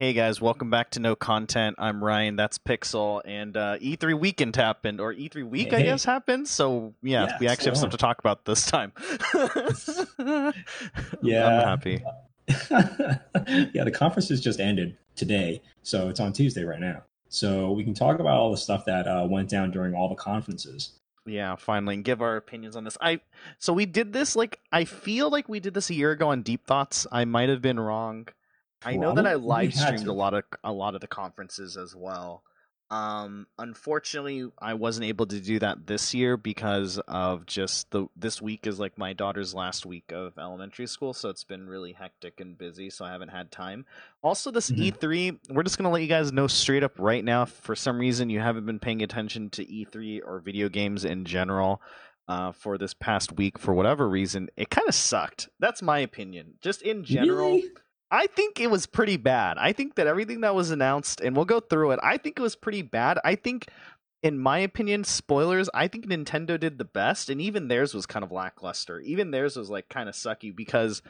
[0.00, 1.74] Hey guys, welcome back to No Content.
[1.76, 2.36] I'm Ryan.
[2.36, 6.46] That's Pixel, and uh, E3 weekend happened, or E3 week, I guess, happened.
[6.46, 8.92] So yeah, Yeah, we actually have so stuff to talk about this time.
[11.20, 11.48] Yeah.
[11.48, 12.04] I'm happy.
[13.74, 17.02] yeah, the conference has just ended today, so it's on Tuesday right now.
[17.28, 20.14] So we can talk about all the stuff that uh, went down during all the
[20.14, 20.92] conferences.
[21.26, 22.96] Yeah, finally, and give our opinions on this.
[23.00, 23.18] I
[23.58, 26.42] so we did this like I feel like we did this a year ago on
[26.42, 27.04] Deep Thoughts.
[27.10, 28.28] I might have been wrong.
[28.84, 31.94] I know that I live streamed a lot of a lot of the conferences as
[31.96, 32.42] well.
[32.90, 38.40] Um, unfortunately, I wasn't able to do that this year because of just the this
[38.40, 42.40] week is like my daughter's last week of elementary school, so it's been really hectic
[42.40, 43.84] and busy, so I haven't had time.
[44.22, 44.92] Also, this Mhm.
[44.92, 47.42] E3, we're just gonna let you guys know straight up right now.
[47.42, 51.26] If for some reason you haven't been paying attention to E3 or video games in
[51.26, 51.82] general,
[52.26, 55.50] uh, for this past week for whatever reason, it kind of sucked.
[55.58, 56.54] That's my opinion.
[56.62, 57.70] Just in general, Really?
[58.10, 59.58] I think it was pretty bad.
[59.58, 62.00] I think that everything that was announced, and we'll go through it.
[62.02, 63.18] I think it was pretty bad.
[63.24, 63.68] I think,
[64.22, 65.68] in my opinion, spoilers.
[65.74, 69.00] I think Nintendo did the best, and even theirs was kind of lackluster.
[69.00, 71.02] Even theirs was like kind of sucky because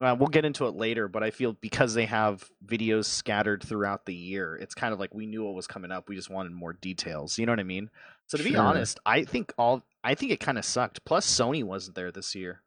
[0.00, 1.06] uh, we'll get into it later.
[1.06, 5.14] But I feel because they have videos scattered throughout the year, it's kind of like
[5.14, 6.08] we knew what was coming up.
[6.08, 7.38] We just wanted more details.
[7.38, 7.90] You know what I mean?
[8.26, 11.04] So to be honest, I think all I think it kind of sucked.
[11.04, 12.63] Plus, Sony wasn't there this year.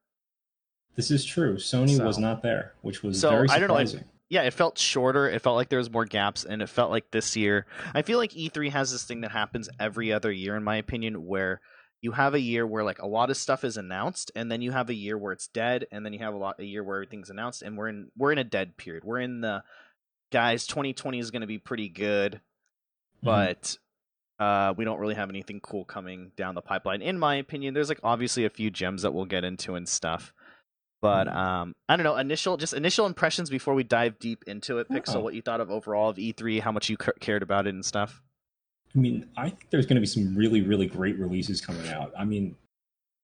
[0.98, 1.56] This is true.
[1.56, 4.04] Sony was not there, which was So, very I don't know, surprising.
[4.30, 5.30] yeah, it felt shorter.
[5.30, 7.66] It felt like there was more gaps, and it felt like this year.
[7.94, 11.26] I feel like E3 has this thing that happens every other year, in my opinion,
[11.26, 11.62] where
[12.02, 14.72] you have a year where like a lot of stuff is announced, and then you
[14.72, 16.98] have a year where it's dead, and then you have a lot a year where
[16.98, 19.04] everything's announced, and we're in we're in a dead period.
[19.04, 19.64] We're in the
[20.32, 20.66] guys.
[20.68, 22.40] 2020 is going to be pretty good, Mhm.
[23.24, 23.78] but.
[24.40, 27.74] Uh, we don't really have anything cool coming down the pipeline, in my opinion.
[27.74, 30.32] There's like obviously a few gems that we'll get into and stuff,
[31.02, 31.36] but Mhm.
[31.36, 32.16] um, I don't know.
[32.18, 34.90] Initial, just initial impressions before we dive deep into it.
[34.90, 35.20] Pixel, Oh.
[35.22, 37.86] what you thought of overall of E3, how much you ca- cared about it and
[37.86, 38.22] stuff.
[38.96, 42.12] I mean, I think there's going to be some really, really great releases coming out.
[42.18, 42.56] I mean,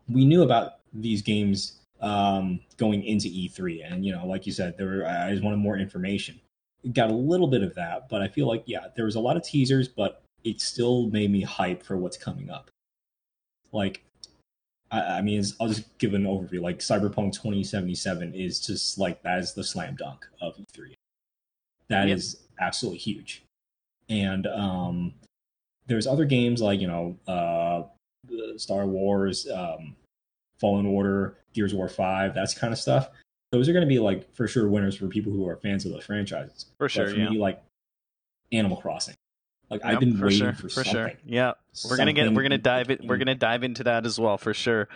[0.07, 4.77] we knew about these games um, going into E3, and you know, like you said,
[4.77, 6.37] there were, I just wanted more information.
[6.91, 9.37] Got a little bit of that, but I feel like yeah, there was a lot
[9.37, 12.69] of teasers, but it still made me hype for what's coming up.
[13.71, 14.03] Like,
[14.93, 16.61] I, I mean, I'll just give an overview.
[16.61, 20.93] Like, Cyberpunk 2077 is just like that is the slam dunk of E3.
[21.89, 22.67] That is Yep.
[22.67, 23.43] absolutely huge,
[24.09, 25.13] and um,
[25.87, 27.83] there's other games like you know uh
[28.57, 29.95] star wars um
[30.59, 33.09] fallen order gears of war 5 that's kind of stuff
[33.51, 35.91] those are going to be like for sure winners for people who are fans of
[35.91, 37.29] the franchises For But sure, for yeah.
[37.29, 37.61] me like
[38.53, 39.15] animal crossing
[39.69, 41.11] like i've been for waiting sure, for, for sure.
[41.25, 41.53] Yeah,
[41.89, 44.53] we're gonna get, we're gonna dive it, we're gonna dive into that as well for
[44.53, 44.87] sure.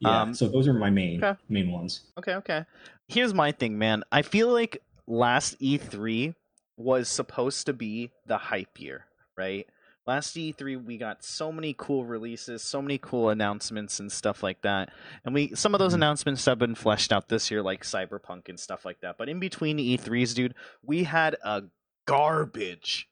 [0.00, 1.38] yeah um, so those are my main okay.
[1.48, 2.64] main ones Okay, okay.
[3.08, 4.02] Here's my thing, man.
[4.10, 6.34] I feel like last E3
[6.76, 9.04] was supposed to be the hype year,
[9.36, 9.66] right?
[10.06, 14.60] Last E3 we got so many cool releases, so many cool announcements and stuff like
[14.62, 14.90] that.
[15.24, 15.96] And we some of those Mhm.
[16.02, 19.16] announcements have been fleshed out this year like Cyberpunk and stuff like that.
[19.18, 21.62] But in between E3s, dude, we had a
[22.06, 23.08] garbage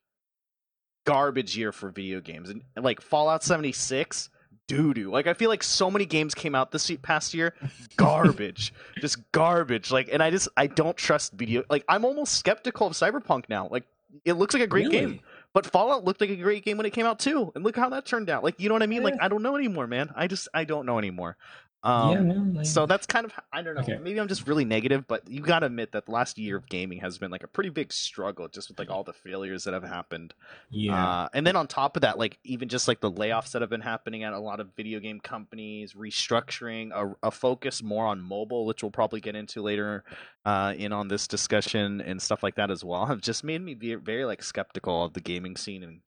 [1.04, 2.50] garbage year for video games.
[2.50, 4.30] And like Fallout 76
[4.66, 5.10] doo doo.
[5.10, 7.54] Like I feel like so many games came out this past year,
[7.96, 9.90] garbage, just garbage.
[9.90, 11.64] Like, and I just I don't trust video.
[11.68, 13.68] Like I'm almost skeptical of Cyberpunk now.
[13.70, 13.84] Like
[14.24, 15.00] it looks like a great Really?
[15.00, 15.20] game,
[15.52, 17.50] but Fallout looked like a great game when it came out too.
[17.54, 18.42] And look how that turned out.
[18.44, 19.02] Like you know what I mean?
[19.02, 20.12] Like I don't know anymore, man.
[20.16, 21.36] I just I don't know anymore.
[21.84, 23.82] Yeah Um, man like- so that's kind of I don't know.
[23.82, 23.98] Okay.
[23.98, 27.00] Maybe I'm just really negative, but you gotta admit that the last year of gaming
[27.00, 29.84] has been like a pretty big struggle, just with like all the failures that have
[29.84, 30.32] happened.
[30.70, 33.60] yeah Uh, and then on top of that, like even just like the layoffs that
[33.60, 38.06] have been happening at a lot of video game companies, restructuring, a, a focus more
[38.06, 40.04] on mobile, which we'll probably get into later
[40.46, 43.74] uh, in on this discussion and stuff like that as well, have just made me
[43.74, 46.00] be very like skeptical of the gaming scene and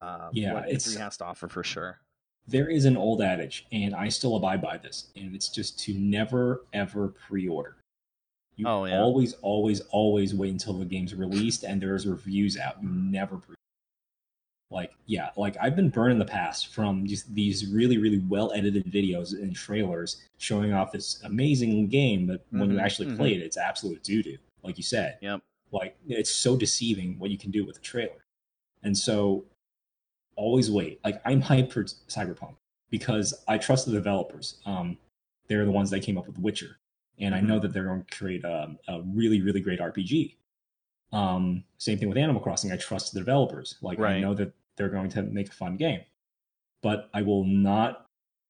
[0.00, 2.00] uh, Yeah, what E3 has to offer for sure.
[2.46, 5.94] There is an old adage, and I still abide by this, and it's just to
[5.94, 7.76] never ever pre-order.
[8.56, 9.00] You Oh, yeah.
[9.00, 12.80] always, always, always wait until the game's released and there's reviews out.
[12.82, 13.56] You never pre.
[14.70, 18.52] Like, yeah, like I've been burned in the past from just these really, really well
[18.52, 23.16] edited videos and trailers showing off this amazing game, but when you Mhm, actually mhm.
[23.16, 24.38] play it, it's absolute doo doo.
[24.62, 25.42] Like you said, Yep.
[25.70, 28.24] like it's so deceiving what you can do with a trailer.
[28.82, 29.44] And so
[30.36, 31.00] always wait.
[31.04, 32.54] Like I'm hyped for Cyberpunk
[32.90, 34.60] because I trust the developers.
[34.66, 34.98] Um,
[35.48, 36.78] they're the ones that came up with Witcher,
[37.18, 40.36] and I know that they're going to create a, a really, really great RPG.
[41.12, 42.72] Um, same thing with Animal Crossing.
[42.72, 43.76] I trust the developers.
[43.82, 46.00] Like I know that they're going to make a fun game,
[46.82, 48.06] but I will not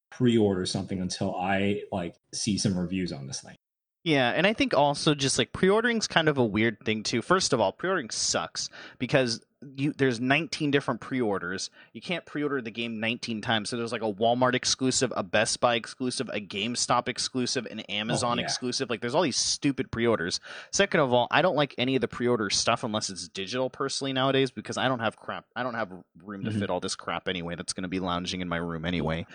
[0.09, 3.55] pre-order something until I like see some reviews on this thing.
[4.03, 7.21] Yeah, and I think also just like pre-ordering's kind of a weird thing too.
[7.21, 9.41] First of all, pre-ordering sucks because
[9.75, 11.69] you there's 19 different pre-orders.
[11.93, 13.69] You can't pre-order the game 19 times.
[13.69, 18.37] So there's like a Walmart exclusive, a Best Buy exclusive, a GameStop exclusive, an Amazon
[18.37, 18.45] Oh, yeah.
[18.45, 18.89] exclusive.
[18.89, 20.39] Like there's all these stupid pre-orders.
[20.71, 24.13] Second of all, I don't like any of the pre-order stuff unless it's digital personally
[24.13, 25.45] nowadays because I don't have crap.
[25.55, 25.91] I don't have
[26.23, 26.59] room to Mhm.
[26.59, 27.55] fit all this crap anyway.
[27.55, 29.25] That's going to be lounging in my room anyway.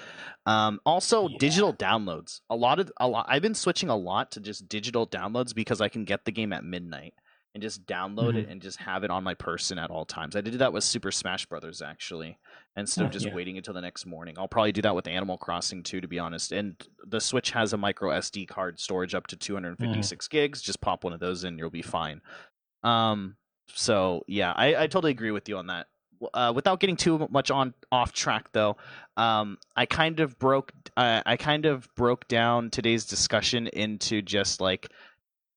[0.46, 1.36] Um, also, Yeah.
[1.38, 2.40] digital downloads.
[2.50, 3.26] A lot of a lot.
[3.28, 6.52] I've been switching a lot to just digital downloads because I can get the game
[6.52, 7.14] at midnight
[7.54, 8.52] and just download it Mhm.
[8.52, 10.36] and just have it on my person at all times.
[10.36, 12.38] I did that with Super Smash Brothers actually,
[12.76, 13.34] instead of just yeah.
[13.34, 14.36] waiting until the next morning.
[14.38, 16.52] I'll probably do that with Animal Crossing too, to be honest.
[16.52, 20.62] And the Switch has a micro SD card storage up to 256 gigs.
[20.62, 22.20] Just pop one of those in, you'll be fine.
[22.82, 23.36] Um.
[23.74, 25.86] So yeah, I, I totally agree with you on that.
[26.34, 28.76] Uh, without getting too much on off track though,
[29.16, 34.60] um, I kind of broke uh, I kind of broke down today's discussion into just
[34.60, 34.88] like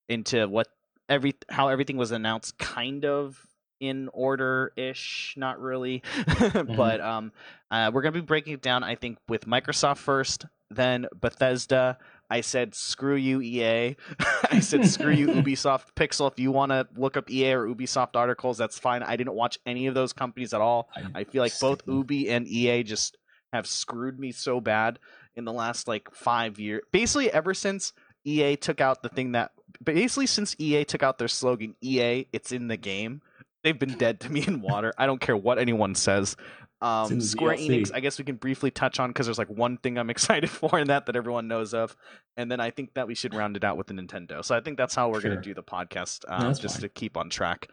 [0.09, 0.67] into what
[1.13, 3.39] every how everything was announced kind of
[3.79, 6.01] in order ish not really.
[6.53, 7.31] But um
[7.71, 11.97] uh, we're gonna be breaking it down i think with microsoft first then bethesda.
[12.29, 13.95] I said screw you ea
[14.51, 16.31] i said screw you ubisoft pixel.
[16.31, 19.03] If you want to look up ea or ubisoft articles that's fine.
[19.03, 20.89] I didn't watch any of those companies at all.
[21.13, 23.17] I feel like both Ubi and EA just
[23.51, 24.97] have screwed me so bad
[25.35, 26.81] in the last like five years.
[26.91, 27.93] Basically, ever since
[28.25, 29.51] EA took out the thing that
[29.83, 33.21] basically since EA took out their slogan "EA, it's in the game,"
[33.63, 34.93] they've been dead to me in water.
[34.97, 36.35] I don't care what anyone says.
[36.81, 37.69] Um, Square DLC.
[37.69, 40.49] Enix, I guess we can briefly touch on because there's like one thing I'm excited
[40.49, 41.95] for in that that everyone knows of,
[42.35, 44.43] and then I think that we should round it out with the Nintendo.
[44.43, 46.81] So I think that's how we're going to do the podcast, um, that's just fine.
[46.81, 47.69] to keep on track.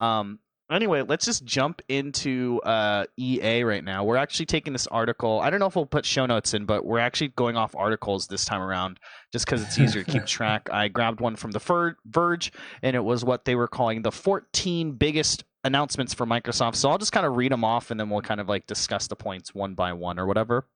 [0.00, 0.38] Um,
[0.74, 4.04] anyway, let's just jump into uh, EA right now.
[4.04, 5.40] We're actually taking this article.
[5.40, 8.26] I don't know if we'll put show notes in, but we're actually going off articles
[8.26, 9.00] this time around
[9.32, 10.68] just because it's easier to keep track.
[10.72, 12.52] I grabbed one from the Ver- Verge,
[12.82, 16.76] and it was what they were calling the 14 biggest announcements for Microsoft.
[16.76, 19.06] So I'll just kind of read them off, and then we'll kind of like discuss
[19.08, 20.66] the points one by one or whatever.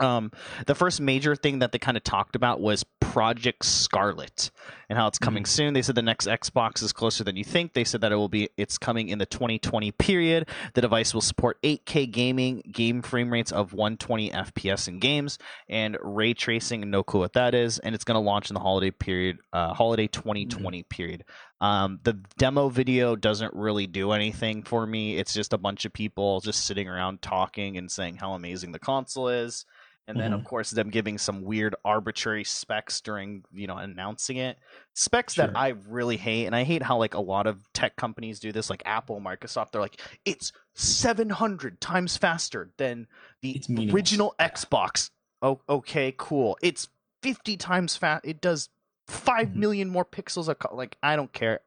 [0.00, 0.32] Um,
[0.66, 4.50] the first major thing that they kind of talked about was Project Scarlett
[4.88, 5.72] and how it's coming soon.
[5.72, 7.72] They said the next Xbox is closer than you think.
[7.72, 10.48] They said that it will be it's coming in the 2020 period.
[10.74, 15.38] The device will support 8K gaming, game frame rates of 120 FPS in games,
[15.68, 16.90] and ray tracing.
[16.90, 17.78] No clue what that is.
[17.78, 21.24] And it's going to launch in the holiday period, uh, holiday 2020 period.
[21.60, 25.16] Um, the demo video doesn't really do anything for me.
[25.16, 28.78] It's just a bunch of people just sitting around talking and saying how amazing the
[28.78, 29.64] console is.
[30.06, 34.58] And then, of course, them giving some weird arbitrary specs during, you know, announcing it.
[34.92, 38.38] Specs that I really hate, and I hate how like a lot of tech companies
[38.38, 39.70] do this, like Apple, Microsoft.
[39.70, 43.06] They're like, it's seven hundred times faster than
[43.40, 43.62] the
[43.92, 45.08] original Xbox.
[45.40, 46.58] Oh, okay, cool.
[46.60, 46.88] It's
[47.22, 48.26] fifty times fast.
[48.26, 48.68] It does
[49.08, 49.54] five Mhm.
[49.56, 50.48] million more pixels.
[50.48, 51.60] A co- like, I don't care.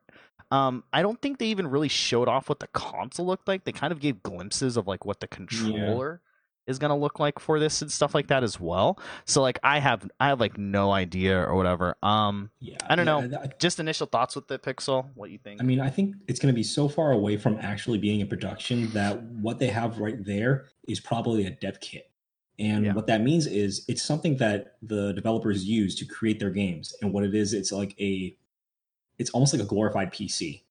[0.52, 3.64] Um, I don't think they even really showed off what the console looked like.
[3.64, 6.22] They kind of gave glimpses of like what the controller
[6.68, 9.00] is gonna look like for this and stuff like that as well.
[9.26, 11.96] So like, I have I have like no idea or whatever.
[12.04, 13.44] Um, Yeah, I don't yeah, know.
[13.60, 15.08] Just initial thoughts with the Pixel.
[15.16, 15.62] What you think?
[15.62, 18.28] I mean, I think it's going to be so far away from actually being in
[18.28, 22.10] production that what they have right there is probably a dev kit.
[22.60, 22.94] And Yeah.
[22.94, 26.96] what that means is it's something that the developers use to create their games.
[27.02, 28.36] And what it is, it's like a,
[29.18, 30.64] it's almost like a glorified PC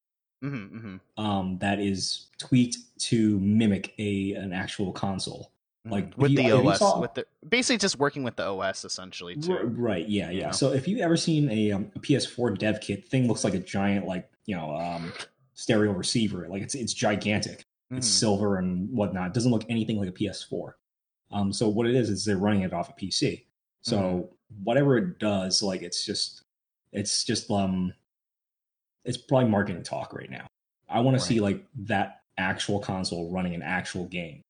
[0.42, 1.24] mm-hmm, mm-hmm.
[1.24, 5.52] um, that is tweaked to mimic a an actual console.
[5.90, 8.44] Like, with if the you- you OS, saw- with the basically just working with the
[8.44, 9.56] OS essentially too.
[9.56, 10.08] Right.
[10.08, 10.30] Yeah.
[10.30, 10.50] Yeah.
[10.50, 13.58] So if you've ever seen a, um, a PS4 dev kit, thing looks like a
[13.60, 15.12] giant, like you know, um,
[15.54, 16.46] stereo receiver.
[16.48, 17.64] Like it's it's gigantic.
[17.90, 18.10] It's Mhm.
[18.18, 19.28] silver and whatnot.
[19.28, 20.72] It doesn't look anything like a PS4.
[21.30, 23.46] Um, so what it is is they're running it off a PC.
[23.80, 24.64] So Mm-hmm.
[24.64, 26.42] whatever it does, like it's just
[26.92, 27.92] it's just um
[29.04, 30.46] it's probably marketing talk right now.
[30.88, 31.20] I want Right.
[31.20, 34.42] to see like that actual console running an actual game.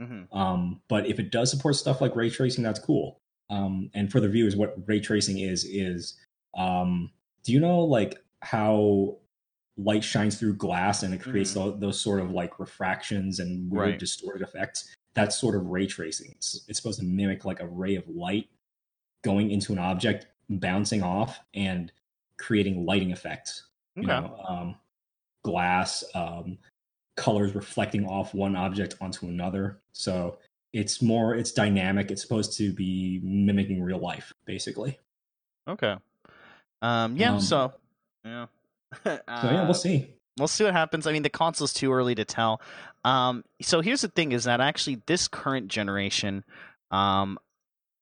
[0.00, 0.26] Mhm.
[0.34, 3.20] Um, but if it does support stuff like ray tracing, that's cool.
[3.50, 6.14] Um, and for the viewers, what ray tracing is is
[6.56, 7.10] um,
[7.42, 9.18] do you know like how
[9.76, 13.90] light shines through glass and it creates tho- those sort of like refractions and weird
[13.90, 13.98] Right.
[13.98, 14.94] distorted effects?
[15.14, 16.32] That's sort of ray tracing.
[16.32, 18.48] It's, it's supposed to mimic like a ray of light
[19.22, 21.92] going into an object, bouncing off, and
[22.38, 23.66] creating lighting effects.
[23.96, 24.12] You Okay.
[24.12, 24.76] know, um,
[25.44, 26.58] glass, um,
[27.16, 29.80] colors reflecting off one object onto another.
[29.92, 30.38] So
[30.72, 32.10] it's more, it's dynamic.
[32.10, 34.98] It's supposed to be mimicking real life, basically.
[35.68, 35.96] Okay.
[36.82, 37.16] Um.
[37.16, 37.34] Yeah.
[37.34, 37.72] Um, so.
[38.24, 38.46] Yeah.
[39.04, 40.08] So yeah, Uh, we'll see.
[40.38, 41.06] we'll see what happens.
[41.06, 42.60] I mean, the console's too early to tell.
[43.04, 46.44] Um, so here's the thing: is that actually this current generation,
[46.92, 47.38] um,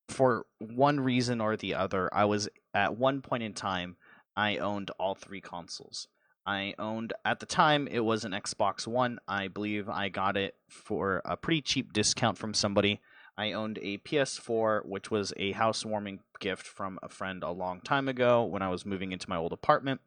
[0.09, 3.97] for one reason or the other, I was at one point in time
[4.37, 6.09] I owned all three consoles.
[6.47, 9.19] I owned at the time it was an Xbox One.
[9.29, 13.01] I believe I got it for a pretty cheap discount from somebody.
[13.39, 18.09] I owned a PS4, which was a housewarming gift from a friend a long time
[18.09, 20.01] ago when I was moving into my old apartment.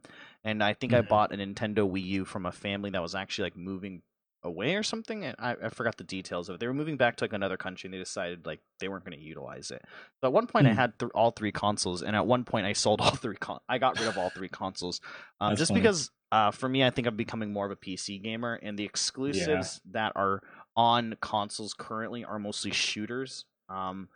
[0.44, 1.08] And I think I Mhm.
[1.10, 4.04] bought a Nintendo Wii U from a family that was actually like moving
[4.44, 5.26] away or something.
[5.26, 6.60] And I, I forgot the details of it.
[6.60, 9.18] They were moving back to like another country and they decided like they weren't going
[9.18, 9.82] to utilize it.
[10.22, 10.76] So at one point I Hmm.
[10.76, 13.38] had th- all three consoles, and at one point I sold all three.
[13.38, 15.02] Con- I got rid of all three consoles,
[15.42, 15.82] um, just funny.
[15.82, 18.84] because uh, for me I think I'm becoming more of a PC gamer, and the
[18.84, 20.42] exclusives that are
[20.76, 23.46] on consoles currently are mostly shooters.
[23.70, 24.10] Um,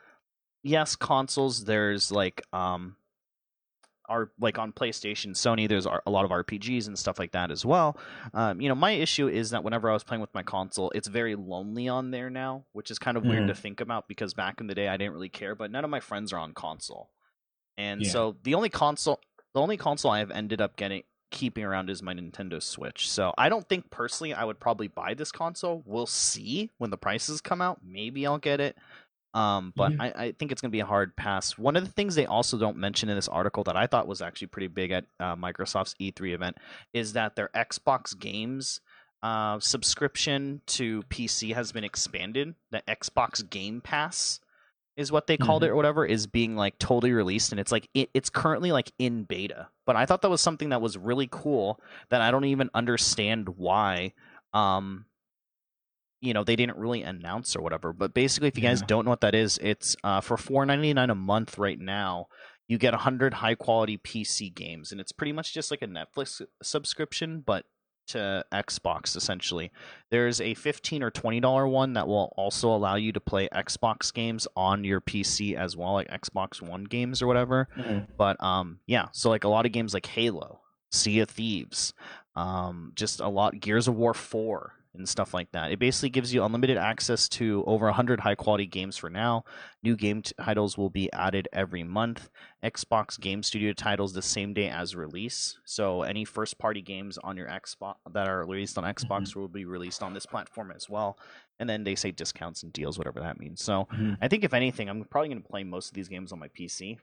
[0.64, 1.64] yes, consoles.
[1.66, 2.98] There's like um,
[4.10, 5.70] are like on PlayStation, Sony.
[5.70, 7.96] There's a lot of RPGs and stuff like that as well.
[8.34, 11.08] Um, you know, my issue is that whenever I was playing with my console, it's
[11.08, 13.48] very lonely on there now, which is kind of weird Mhm.
[13.48, 15.90] to think about because back in the day I didn't really care, but none of
[15.92, 17.12] my friends are on console,
[17.78, 18.12] and Yeah.
[18.12, 19.20] so the only console,
[19.54, 23.10] the only console I have ended up getting keeping around is my Nintendo Switch.
[23.10, 25.84] So I don't think personally I would probably buy this console.
[25.86, 27.80] We'll see when the prices come out.
[27.84, 28.78] Maybe I'll get it.
[29.34, 30.04] Um, but Yeah.
[30.04, 31.58] I, I think it's going to be a hard pass.
[31.58, 34.22] One of the things they also don't mention in this article that I thought was
[34.22, 36.58] actually pretty big at uh, Microsoft's E3 event
[36.94, 38.82] is that their Xbox games
[39.22, 42.56] uh, subscription to PC has been expanded.
[42.72, 44.40] The Xbox Game Pass
[45.00, 47.88] is what they called it or whatever is being like totally released and it's like
[47.94, 49.70] it, it's currently like in beta.
[49.86, 51.80] But i thought that was something that was really cool
[52.10, 54.14] that i don't even understand why
[54.54, 55.06] um
[56.22, 57.94] you know they didn't really announce or whatever.
[57.94, 61.16] But basically if you guys don't know what that is it's uh, for 4.99 a
[61.16, 62.28] month right now
[62.68, 66.42] you get 100 high quality pc games and it's pretty much just like a netflix
[66.62, 67.66] subscription but
[68.10, 69.72] to xbox essentially
[70.10, 74.14] there's a 15 or 20 dollar one that will also allow you to play xbox
[74.14, 78.08] games on your pc as well like xbox one games or whatever Mhm.
[78.18, 80.60] but um yeah so like a lot of games like halo
[80.92, 81.94] sea of thieves
[82.36, 85.72] um just a lot gears of war 4 and stuff like that.
[85.72, 89.44] It basically gives you unlimited access to over 100 high quality games for now.
[89.84, 92.30] New game titles will be added every month.
[92.64, 95.60] Xbox game studio titles the same day as release.
[95.64, 99.66] So any first party games on your xbox that are released on xbox will be
[99.66, 101.18] released on this platform as well.
[101.60, 103.62] And then they say discounts and deals whatever that means.
[103.64, 104.18] So Mhm.
[104.22, 106.48] i think if anything i'm probably going to play most of these games on my
[106.48, 106.98] pc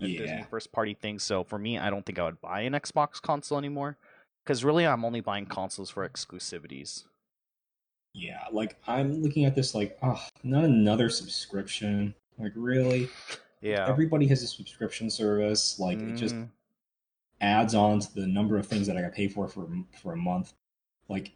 [0.00, 0.46] if there's any Yeah.
[0.46, 1.22] first party things.
[1.22, 3.96] So for me, I don't think I would buy an Xbox console anymore
[4.44, 7.04] because really I'm only buying consoles for exclusivities.
[8.12, 12.14] Yeah, like I'm looking at this like, oh, not another subscription.
[12.38, 13.08] Like really?
[13.60, 13.88] Yeah.
[13.88, 15.78] Everybody has a subscription service.
[15.78, 16.50] Like it just Mhm.
[17.40, 19.66] adds on to the number of things that I got pay for for
[20.00, 20.52] for a month.
[21.08, 21.32] Like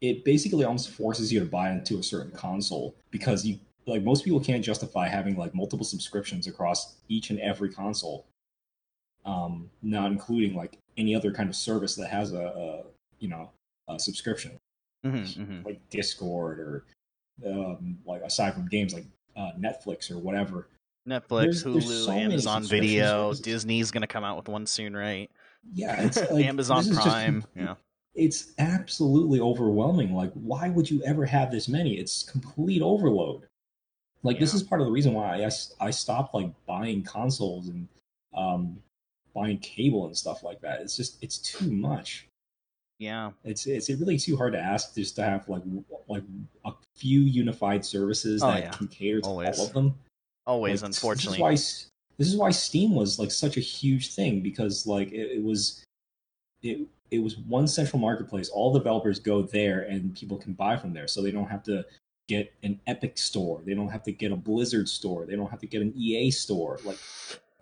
[0.00, 4.24] it basically almost forces you to buy into a certain console because you like most
[4.24, 8.26] people can't justify having like multiple subscriptions across each and every console.
[9.24, 12.82] Um, not including like any other kind of service that has a, a
[13.18, 13.50] you know
[13.88, 14.58] a subscription
[15.04, 15.64] Mhm, mhm.
[15.64, 16.84] like Discord or
[17.46, 19.04] um, like aside from games like
[19.36, 20.68] uh, Netflix or whatever.
[21.08, 23.32] Netflix, There's- Hulu, there's so Amazon Video.
[23.34, 25.30] Disney's gonna come out with one soon, right?
[25.72, 27.44] Yeah, it's like Amazon is just Prime.
[27.56, 27.74] yeah.
[28.14, 30.14] It's absolutely overwhelming.
[30.14, 31.98] Like, why would you ever have this many?
[31.98, 33.42] It's complete overload.
[34.22, 35.50] Like, this is part of the reason why I
[35.80, 37.86] I stopped like buying consoles and
[38.34, 38.78] um,
[39.36, 40.80] buying cable and stuff like that.
[40.80, 42.26] It's just it's too much.
[42.98, 43.32] Yeah.
[43.44, 45.62] It's it's really too hard to ask just to have like
[46.08, 46.22] like
[46.64, 48.70] a few unified services Oh, that yeah.
[48.70, 49.58] can cater to Always.
[49.58, 49.94] all of them.
[50.46, 51.36] Always, Like, unfortunately.
[51.50, 55.12] This is why this is why Steam was like such a huge thing because like
[55.12, 55.84] it, it was
[56.62, 58.48] it it was one central marketplace.
[58.48, 61.84] All developers go there and people can buy from there, so they don't have to
[62.28, 63.60] get an Epic store.
[63.64, 65.26] They don't have to get a Blizzard store.
[65.26, 66.80] They don't have to get an EA store.
[66.84, 66.98] Like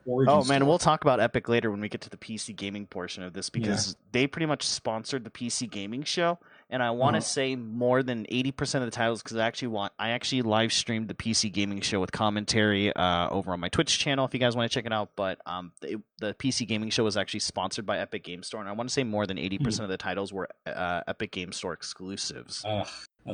[0.07, 0.69] Origin Oh man, store.
[0.69, 3.51] we'll talk about Epic later when we get to the PC gaming portion of this
[3.51, 6.39] because they pretty much sponsored the PC gaming show,
[6.71, 7.25] and I want to Uh-huh.
[7.25, 10.73] say more than eighty percent of the titles because I actually want I actually live
[10.73, 14.41] streamed the PC gaming show with commentary uh, over on my Twitch channel if you
[14.41, 15.11] guys want to check it out.
[15.17, 18.69] But um, the, the PC gaming show was actually sponsored by Epic Game Store, and
[18.69, 19.65] I want to say more than eighty Hmm.
[19.65, 22.65] percent of the titles were uh, Epic Game Store exclusives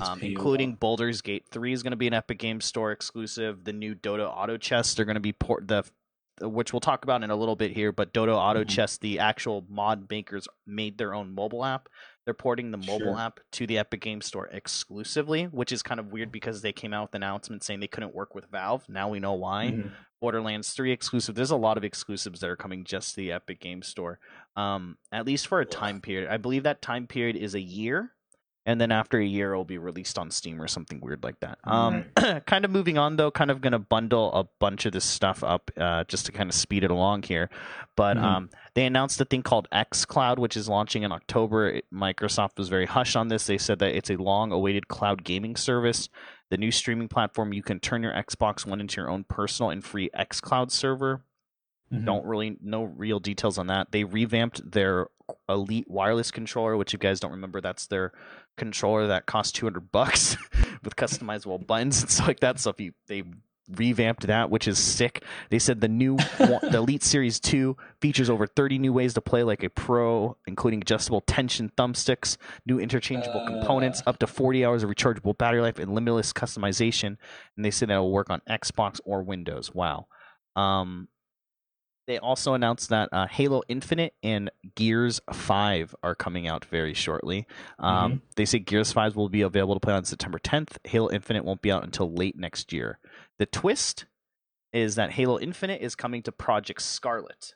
[0.01, 3.65] um, including Baldur's Gate 3 is going to be an Epic Games Store exclusive.
[3.65, 5.83] The new Dota Auto Chess they're going to be port the
[6.41, 8.69] which we'll talk about in a little bit here, but Dota Auto Mhm.
[8.69, 11.89] Chess, the actual mod makers made their own mobile app.
[12.25, 13.19] They're porting the mobile Sure.
[13.19, 16.93] app to the Epic Games Store exclusively, which is kind of weird because they came
[16.93, 18.89] out with an announcement saying they couldn't work with Valve.
[18.89, 19.67] Now we know why.
[19.67, 19.91] Mhm.
[20.21, 21.35] Borderlands 3 exclusive.
[21.35, 24.21] There's a lot of exclusives that are coming just to the Epic Game Store.
[24.55, 26.31] Um, at least for a time period.
[26.31, 28.13] I believe that time period is a year.
[28.71, 31.59] And then after a year it'll be released on Steam or something weird like that.
[31.65, 32.05] Um,
[32.47, 35.43] kind of moving on though, kind of going to bundle a bunch of this stuff
[35.43, 37.51] up uh, just to kind of speed it along here.
[37.97, 38.23] But Mhm.
[38.23, 41.69] um, they announced a thing called X Cloud, which is launching in October.
[41.71, 43.47] It- Microsoft was very hush on this.
[43.47, 46.09] They said that it's a long-awaited cloud gaming service.
[46.51, 49.85] The new streaming platform, you can turn your Xbox One into your own personal and
[49.85, 51.25] free X Cloud server
[51.93, 52.05] Mhm.
[52.05, 53.91] don't really no real details on that.
[53.91, 55.09] They revamped their
[55.49, 58.13] Elite wireless controller, which if you guys don't remember, that's their
[58.57, 60.37] controller that costs 200 bucks
[60.85, 62.59] with customizable buttons and stuff like that.
[62.59, 63.25] So if you they
[63.77, 65.23] revamped that, which is sick.
[65.51, 69.43] They said the new the Elite Series 2 features over 30 new ways to play
[69.43, 74.91] like a pro, including adjustable tension thumbsticks, new interchangeable components, up to 40 hours of
[74.91, 77.17] rechargeable battery life, and limitless customization.
[77.57, 79.75] And they said that will work on Xbox or Windows.
[79.75, 80.07] Wow.
[80.57, 81.09] Um,
[82.11, 87.47] they also announced that uh, Halo Infinite and Gears 5 are coming out very shortly.
[87.79, 90.77] Um, They say Gears 5 will be available to play on September 10th.
[90.85, 92.99] Halo Infinite won't be out until late next year.
[93.39, 94.07] The twist
[94.73, 97.55] is that Halo Infinite is coming to Project Scarlett.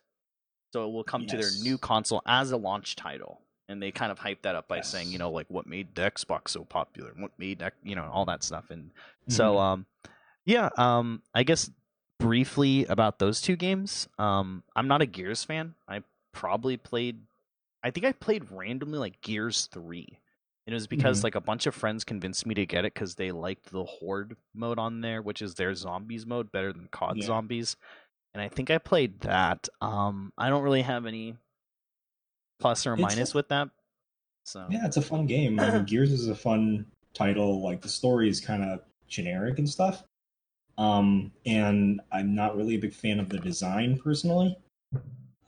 [0.73, 3.41] So it will come to their new console as a launch title.
[3.69, 4.89] And they kind of hype that up by Yes.
[4.91, 8.25] saying, you know, like what made the Xbox so popular, what made, you know, all
[8.27, 8.71] that stuff.
[8.71, 9.33] And Mm-hmm.
[9.33, 9.87] so, um,
[10.45, 11.71] yeah, um, I guess
[12.19, 14.09] briefly about those two games.
[14.19, 15.75] Um, I'm not a Gears fan.
[15.89, 16.03] I
[16.33, 17.21] probably played,
[17.83, 20.21] I think I played randomly like Gears three,
[20.67, 21.25] and it was because Mhm.
[21.25, 24.37] like a bunch of friends convinced me to get it because they liked the Horde
[24.55, 27.25] mode on there, which is their zombies mode better than COD Yeah.
[27.27, 27.77] zombies,
[28.33, 29.69] and I think I played that.
[29.81, 31.37] Um, I don't really have any
[32.61, 33.69] plus or It's minus with that.
[34.45, 35.59] So Yeah, it's a fun game.
[35.61, 37.63] I mean, Gears is a fun title.
[37.63, 40.05] Like the story is kind of generic and stuff.
[40.77, 44.57] Um, and I'm not really a big fan of the design personally.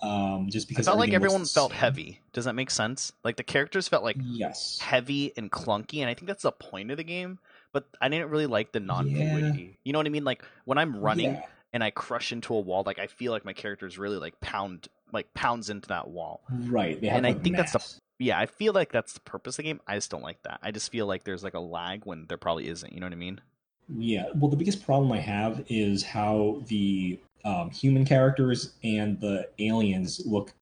[0.02, 1.78] Um, just I because felt like everyone felt same.
[1.80, 2.20] heavy.
[2.32, 3.12] Does that make sense?
[3.24, 4.78] Like the characters felt like Yes.
[4.78, 7.38] heavy and clunky, and I think that's the point of the game.
[7.72, 9.78] But I didn't really like the non fluidity.
[9.84, 10.24] You know what I mean?
[10.24, 11.42] Like when I'm running Yeah,
[11.72, 14.88] and I crush into a wall, like I feel like my character's really like pound
[15.12, 16.42] like pounds into that wall.
[16.50, 17.02] right.
[17.02, 19.80] And I think that's the- Yeah, I feel like that's the purpose of the game.
[19.86, 20.58] I just don't like that.
[20.62, 22.92] I just feel like there's like a lag when there probably isn't.
[22.92, 23.40] You know what I mean?
[23.88, 24.26] Yeah.
[24.34, 30.22] Well, the biggest problem I have is how the um, human characters and the aliens
[30.26, 30.52] look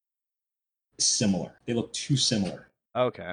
[0.99, 1.53] similar.
[1.67, 2.69] They look too similar.
[2.95, 3.33] Okay.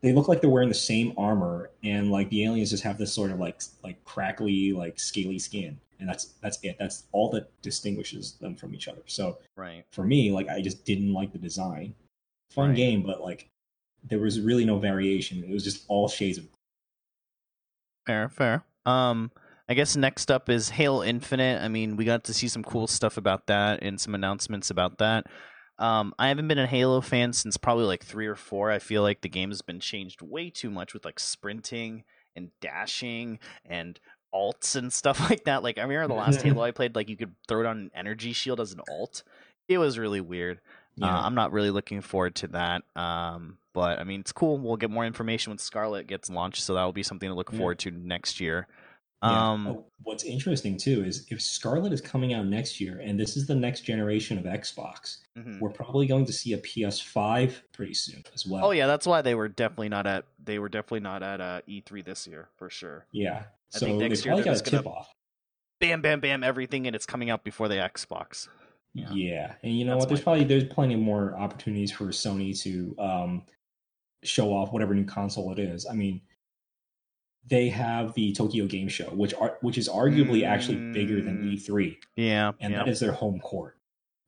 [0.00, 3.12] They look like they're wearing the same armor, and like the aliens just have this
[3.12, 6.76] sort of like like crackly, like scaly skin, and that's that's it.
[6.78, 9.02] That's all that distinguishes them from each other.
[9.06, 9.84] So Right.
[9.92, 11.94] for me, like I just didn't like the design.
[12.50, 12.76] Fun Right.
[12.76, 13.48] game, but like
[14.08, 15.42] there was really no variation.
[15.42, 16.46] It was just all shades of
[18.06, 18.64] Fair, fair.
[18.88, 19.30] Um,
[19.68, 21.62] I guess next up is Halo Infinite.
[21.62, 24.98] I mean, we got to see some cool stuff about that and some announcements about
[24.98, 25.26] that.
[25.78, 28.70] Um, I haven't been a Halo fan since probably like three or four.
[28.70, 32.50] I feel like the game has been changed way too much with like sprinting and
[32.60, 34.00] dashing and
[34.34, 35.62] alts and stuff like that.
[35.62, 38.32] Like I remember the last Halo I played, like you could throw down an energy
[38.32, 39.22] shield as an alt.
[39.68, 40.60] It was really weird.
[41.00, 41.06] Uh.
[41.06, 42.82] I'm not really looking forward to that.
[42.96, 44.58] Um, but I mean, it's cool.
[44.58, 47.52] We'll get more information when Scarlett gets launched, so that will be something to look
[47.52, 47.58] Yeah.
[47.58, 48.66] forward to next year.
[49.22, 49.50] Yeah.
[49.50, 53.36] Um, Oh, what's interesting too is if Scarlett is coming out next year, and this
[53.36, 55.58] is the next generation of Xbox, mhm.
[55.60, 58.64] we're probably going to see a PS5 pretty soon as well.
[58.66, 60.24] Oh yeah, that's why they were definitely not at.
[60.42, 63.06] They were definitely not at uh, E3 this year for sure.
[63.12, 63.44] yeah.
[63.74, 65.12] I So think next year they're got a just gonna- tip off.
[65.80, 68.48] Bam, bam, bam, everything, and it's coming out before the Xbox.
[68.94, 69.12] Yeah.
[69.12, 69.54] Yeah.
[69.62, 70.08] and you know That's what?
[70.08, 73.42] There's probably there's plenty more opportunities for Sony to um,
[74.24, 75.86] show off whatever new console it is.
[75.86, 76.20] I mean,
[77.48, 81.54] they have the Tokyo Game Show, which are which is arguably actually bigger than Mm.
[81.54, 81.96] E3.
[82.16, 82.78] Yeah, and yeah.
[82.78, 83.78] that is their home court.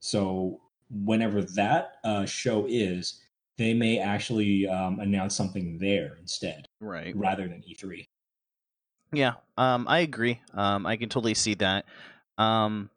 [0.00, 3.20] So whenever that uh, show is,
[3.58, 7.14] they may actually um, announce something there instead, right.
[7.16, 8.06] rather than E E3.
[9.12, 10.40] Yeah, um, I agree.
[10.54, 11.84] Um, I can totally see that.
[12.38, 12.90] Um,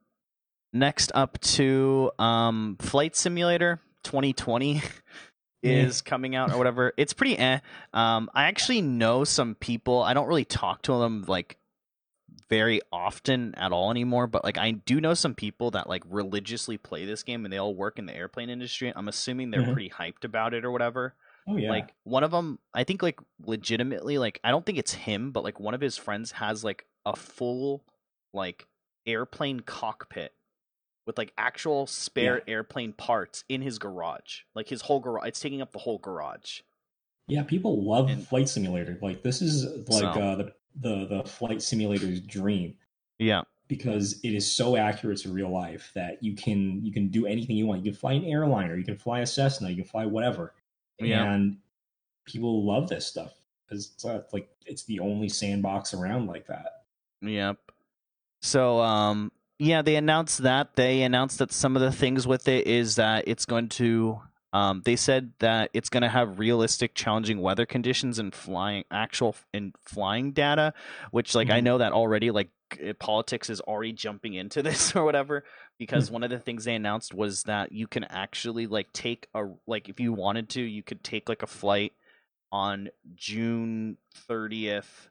[0.72, 4.82] next up to um, Flight Simulator 2020
[5.64, 6.94] is coming out or whatever.
[6.98, 7.60] It's pretty eh.
[7.94, 10.02] Um, I actually know some people.
[10.04, 11.58] I don't really talk to them like
[12.50, 16.78] very often at all anymore, but like I do know some people that like religiously
[16.78, 18.92] play this game and they all work in the airplane industry.
[18.96, 19.74] I'm assuming they're Mhm.
[19.74, 21.16] pretty hyped about it or whatever
[21.48, 24.94] Oh yeah, like one of them i think like legitimately like i don't think it's
[24.94, 27.84] him but like one of his friends has like a full
[28.34, 28.66] like
[29.06, 30.32] airplane cockpit
[31.06, 35.62] with like actual spare airplane parts in his garage like his whole garage it's taking
[35.62, 36.62] up the whole garage
[37.26, 37.42] yeah.
[37.44, 38.98] People love and- flight simulator.
[39.02, 42.76] Like this is like So- uh, the the the flight simulator's dream
[43.18, 47.26] yeah because it is so accurate to real life that you can you can do
[47.26, 47.86] anything you want.
[47.86, 50.54] You can fly an airliner, you can fly a Cessna, you can fly whatever,
[51.00, 51.32] Yeah.
[51.34, 51.58] and
[52.26, 53.34] people love this stuff.
[53.66, 56.84] because it's uh, like it's the only sandbox around like that.
[57.22, 57.58] Yep.
[58.42, 59.32] So um
[59.64, 60.76] yeah, they announced that.
[60.76, 64.22] They announced that some of the things with it is that it's going to
[64.52, 69.36] um they said that it's going to have realistic challenging weather conditions and flying actual
[69.54, 70.74] in flying data,
[71.12, 71.64] which like I Mhm.
[71.64, 72.50] know that already like
[73.00, 75.44] politics is already jumping into this or whatever
[75.80, 79.46] because one of the things they announced was that you can actually like take a
[79.66, 81.94] like if you wanted to, you could take like a flight
[82.52, 83.98] on June
[84.30, 85.08] 30th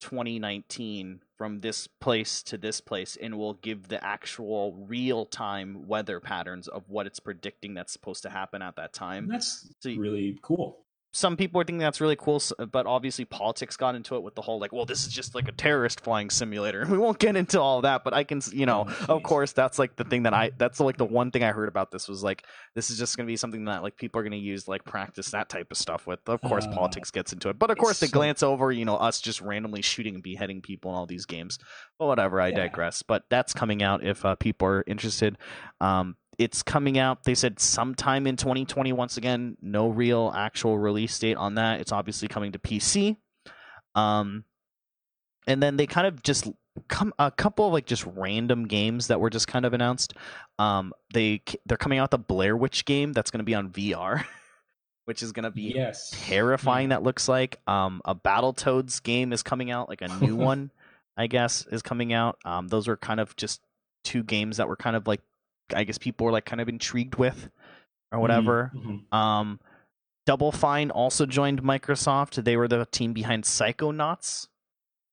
[0.00, 6.20] 2019 from this place to this place and will give the actual real time weather
[6.20, 9.28] patterns of what it's predicting that's supposed to happen at that time.
[9.28, 10.84] that's So you- really cool.
[11.12, 14.42] Some people are thinking that's really cool, but obviously politics got into it with the
[14.42, 16.86] whole like, well, this is just like a terrorist flying simulator.
[16.90, 19.76] We won't get into all that, but I can, you know, Oh, of course, that's
[19.78, 22.22] like the thing that I, that's like the one thing I heard about this was
[22.22, 22.46] like,
[22.76, 24.84] this is just going to be something that like people are going to use like
[24.84, 26.20] practice that type of stuff with.
[26.28, 28.84] Of course, Uh, politics gets into it, but of course they so- glance over, you
[28.84, 31.58] know, us just randomly shooting and beheading people in all these games.
[31.98, 32.56] But whatever, I Yeah.
[32.56, 33.02] digress.
[33.02, 35.38] But that's coming out if uh, people are interested.
[35.80, 37.24] Um, it's coming out.
[37.24, 38.92] They said sometime in 2020.
[38.92, 41.80] Once again, no real actual release date on that.
[41.80, 43.16] It's obviously coming to PC.
[43.94, 44.44] Um,
[45.46, 46.48] and then they kind of just
[46.88, 50.14] come a couple of like just random games that were just kind of announced.
[50.58, 54.24] Um, they they're coming out the Blair Witch game that's going to be on VR,
[55.04, 59.42] which is going to be Yes, terrifying that looks like um a battletoads game is
[59.42, 60.70] coming out like a new one
[61.16, 63.60] i guess is coming out um those are kind of just
[64.04, 65.20] two games that were kind of like
[65.74, 67.50] i guess people were like kind of intrigued with
[68.12, 69.12] or whatever Mhm.
[69.12, 69.60] um
[70.26, 74.48] double fine also joined microsoft they were the team behind psychonauts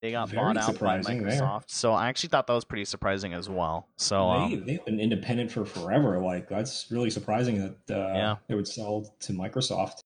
[0.02, 1.32] they got Very bought out by surprising there.
[1.40, 4.84] microsoft so i actually thought that was pretty surprising as well so um, they, they've
[4.84, 6.18] been independent for forever.
[6.20, 8.36] Like that's really surprising that uh, Yeah.
[8.48, 10.00] they would sell to Microsoft.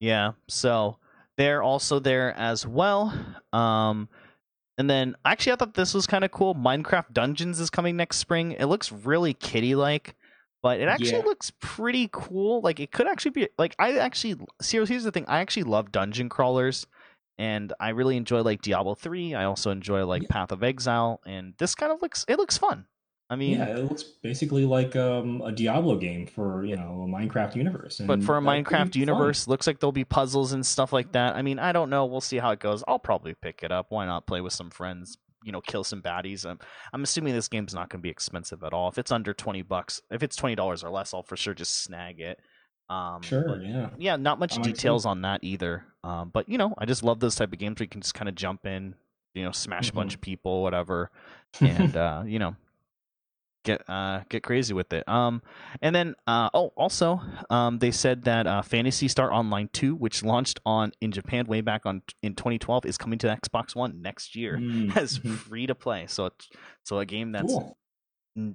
[0.00, 0.98] Yeah, so
[1.36, 3.12] they're also there as well.
[3.52, 4.08] Um,
[4.78, 6.54] and then actually, I thought this was kind of cool.
[6.54, 8.52] Minecraft Dungeons is coming next spring.
[8.52, 10.16] It looks really kitty like,
[10.62, 11.24] but it actually Yeah.
[11.24, 12.60] looks pretty cool.
[12.60, 15.26] Like it could actually be like I actually seriously here's the thing.
[15.28, 16.86] I actually love dungeon crawlers.
[17.36, 19.34] And I really enjoy like Diablo three.
[19.34, 20.28] I also enjoy like Yeah.
[20.30, 22.86] Path of Exile, and this kind of looks it looks fun.
[23.34, 27.06] I mean, yeah, it looks basically like um, a Diablo game for you know a
[27.06, 28.00] Minecraft universe.
[28.04, 29.00] But for a that could be Minecraft fun.
[29.00, 31.34] universe, looks like there'll be puzzles and stuff like that.
[31.36, 32.06] I mean, I don't know.
[32.06, 32.82] We'll see how it goes.
[32.88, 33.86] I'll probably pick it up.
[33.90, 35.18] Why not play with some friends?
[35.42, 36.46] You know, kill some baddies.
[36.46, 36.58] I'm,
[36.92, 38.88] I'm assuming this game's not going to be expensive at all.
[38.88, 41.82] If it's under twenty bucks, if it's twenty dollars or less, I'll for sure just
[41.82, 42.38] snag it.
[42.88, 43.90] Um, Sure, yeah.
[43.98, 44.72] yeah, not much I might too.
[44.72, 45.84] details on that either.
[46.04, 48.14] Um, but you know, I just love those type of games where you can just
[48.14, 48.94] kind of jump in,
[49.34, 50.16] you know, smash a bunch Mhm.
[50.16, 51.10] of people, whatever,
[51.60, 52.56] and uh, you know,
[53.64, 55.08] get uh get crazy with it.
[55.08, 55.42] Um,
[55.82, 60.22] and then uh oh, also um they said that uh, Phantasy Star Online Two, which
[60.22, 64.36] launched on in Japan way back on in 2012, is coming to Xbox One next
[64.36, 65.36] year Mm, as mhm.
[65.36, 66.06] free to play.
[66.06, 66.48] So it's
[66.84, 67.76] so a game that's Cool.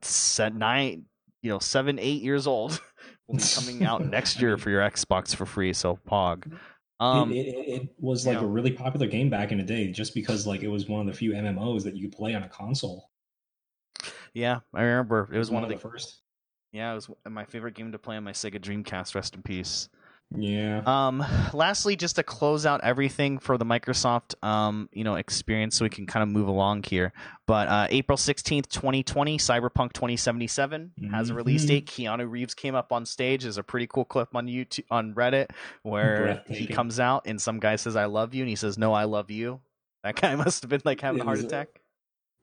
[0.01, 1.05] set nine,
[1.41, 2.79] you know, seven, eight years old
[3.27, 5.73] will be coming out next year for your Xbox for free.
[5.73, 6.51] So Pog.
[7.01, 10.13] Um, it, it, it was like a really popular game back in the day, just
[10.13, 12.49] because like it was one of the few MMOs that you could play on a
[12.49, 13.08] console.
[14.33, 16.21] Yeah, I remember it was one of the first.
[16.71, 19.15] yeah, it was my favorite game to play on my Sega Dreamcast.
[19.15, 19.89] Rest in peace.
[20.37, 20.83] Yeah.
[20.85, 25.85] Um, lastly, just to close out everything for the Microsoft, um, you know, experience, so
[25.85, 27.13] we can kind of move along here.
[27.47, 31.67] But uh, April sixteenth, twenty twenty, Cyberpunk twenty seventy seven has a release Mhm.
[31.69, 31.85] date.
[31.87, 33.41] Keanu Reeves came up on stage.
[33.41, 35.47] There's a pretty cool clip on YouTube on Reddit
[35.81, 38.93] where he comes out and some guy says, "I love you," and he says, "No,
[38.93, 39.61] I love you."
[40.03, 41.81] That guy must have been like having a heart uh, attack.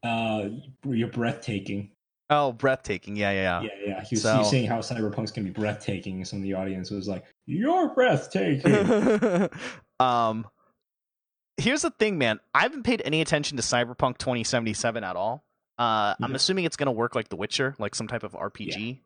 [0.06, 0.48] Uh,
[0.84, 1.90] you're breathtaking.
[2.28, 3.14] Oh, breathtaking!
[3.16, 4.04] Yeah, yeah, Yeah, yeah.
[4.04, 6.24] He was, So- he was saying how Cyberpunk's gonna be breathtaking.
[6.24, 9.48] Some of the audience was like, "You're breathtaking."
[10.00, 10.46] um,
[11.56, 12.40] here's the thing, man.
[12.52, 15.44] I haven't paid any attention to Cyberpunk 2077 at all.
[15.78, 19.00] Uh, I'm assuming it's going to work like The Witcher, like some type of RPG.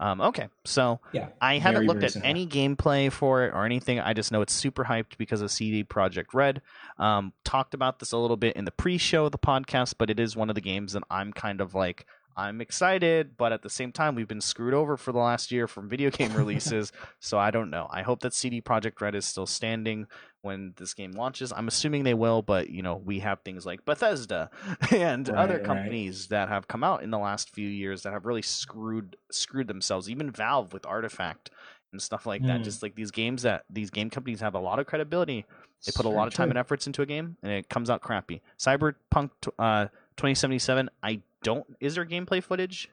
[0.00, 1.28] Um, okay, so yeah.
[1.40, 3.98] I haven't looked at any gameplay for it or anything.
[3.98, 6.62] I just know it's super hyped because of CD Projekt Red.
[6.98, 10.20] Um, talked about this a little bit in the pre-show of the podcast, but it
[10.20, 12.06] is one of the games that I'm kind of like
[12.38, 15.66] I'm excited, but at the same time we've been screwed over for the last year
[15.66, 17.88] from video game releases, so I don't know.
[17.90, 20.06] I hope that CD Projekt Red is still standing
[20.42, 21.52] when this game launches.
[21.52, 24.50] I'm assuming they will, but you know we have things like Bethesda
[24.92, 25.64] and Right, other right.
[25.64, 29.66] companies that have come out in the last few years that have really screwed screwed
[29.66, 30.08] themselves.
[30.08, 31.50] Even Valve with Artifact
[31.90, 32.58] and stuff like that.
[32.58, 32.62] Hmm.
[32.62, 35.44] Just like these games that these game companies have a lot of credibility.
[35.84, 38.00] They put a lot of time and efforts into a game, and it comes out
[38.00, 38.42] crappy.
[38.58, 40.90] Cyberpunk uh, 2077.
[41.02, 41.66] I don't.
[41.80, 42.90] Is there gameplay footage?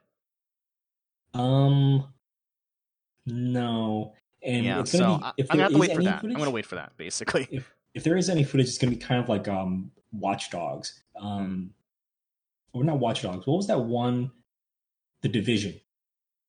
[1.34, 2.08] Um,
[3.26, 4.14] no.
[4.42, 4.84] And yeah.
[4.84, 6.24] So be I'm gonna have to wait for that.
[6.24, 6.96] I'm gonna wait for that.
[6.98, 7.48] Basically.
[7.52, 10.52] if if there is any footage, it's going to be kind of like um, Watch
[10.52, 11.02] Dogs.
[11.20, 11.72] Um,
[12.74, 13.48] or not Watch Dogs.
[13.48, 14.32] What was that one?
[15.22, 15.80] The Division.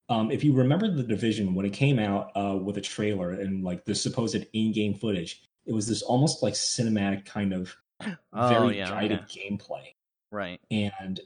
[0.08, 3.64] Um, if you remember the Division when it came out uh, with a trailer and
[3.64, 7.74] like the supposed in-game footage, it was this almost like cinematic kind of
[8.32, 9.48] Oh, very yeah, guided okay.
[9.48, 9.94] gameplay.
[10.30, 10.60] Right.
[10.70, 11.20] And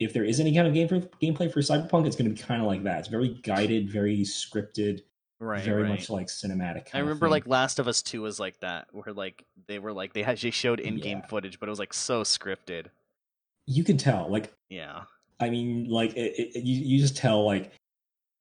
[0.00, 2.40] if there is any kind of game for, gameplay for Cyberpunk, it's going to be
[2.42, 3.00] kind of like that.
[3.00, 5.02] It's very guided, very scripted,
[5.38, 5.62] Right.
[5.62, 5.90] very right.
[5.90, 6.88] much like cinematic.
[6.92, 10.12] I remember like Last of Us Two was like that, where like they were like
[10.12, 11.26] they actually showed in-game Yeah.
[11.28, 12.86] footage, but it was like so scripted.
[13.66, 15.04] you can tell, like Yeah.
[15.38, 17.72] I mean, like it, it, you you just tell like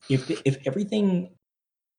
[0.10, 1.30] if if everything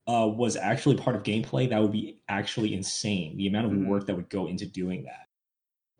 [0.07, 3.37] uh, was actually part of gameplay, that would be actually insane.
[3.37, 3.87] The amount of Mhm.
[3.87, 5.29] work that would go into doing that.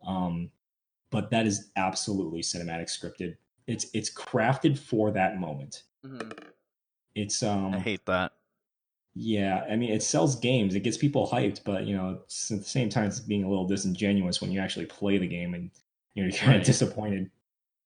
[0.07, 0.51] Um,
[1.09, 3.37] but that is absolutely cinematic scripted.
[3.67, 5.83] It's it's crafted for that moment.
[7.15, 8.33] It's um I hate that.
[9.13, 12.59] yeah, I mean it sells games, it gets people hyped, but you know it's, at
[12.59, 15.69] the same time it's being a little disingenuous when you actually play the game and
[16.15, 17.29] you know, you're kind of disappointed.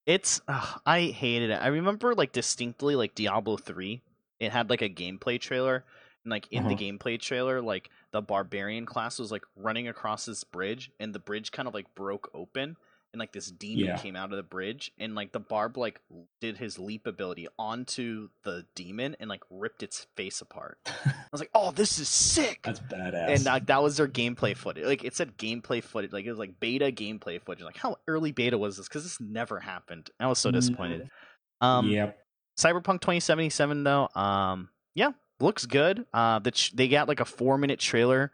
[0.05, 1.61] It's ugh, I hated it.
[1.61, 4.01] I remember like distinctly like Diablo 3.
[4.39, 5.83] It had like a gameplay trailer
[6.23, 6.75] and like in the Uh-huh.
[6.75, 11.51] gameplay trailer like the barbarian class was like running across this bridge and the bridge
[11.51, 12.77] kind of like broke open
[13.15, 13.97] and like this demon Yeah.
[13.97, 16.01] came out of the bridge and like the barb like
[16.41, 20.77] did his leap ability onto the demon and like ripped its face apart.
[21.05, 23.29] I was like, "Oh, this is sick." That's badass.
[23.35, 24.85] and like that was their gameplay footage.
[24.85, 26.11] Like it said gameplay footage.
[26.11, 27.63] Like it was like beta gameplay footage.
[27.63, 28.87] Like how early beta was this?
[28.89, 30.09] Because this never happened.
[30.19, 31.09] I was so disappointed.
[31.61, 32.17] Um, yep.
[32.59, 36.05] Cyberpunk 2077 though, um, yeah, looks good.
[36.13, 38.31] Uh, the ch- they got like a four minute trailer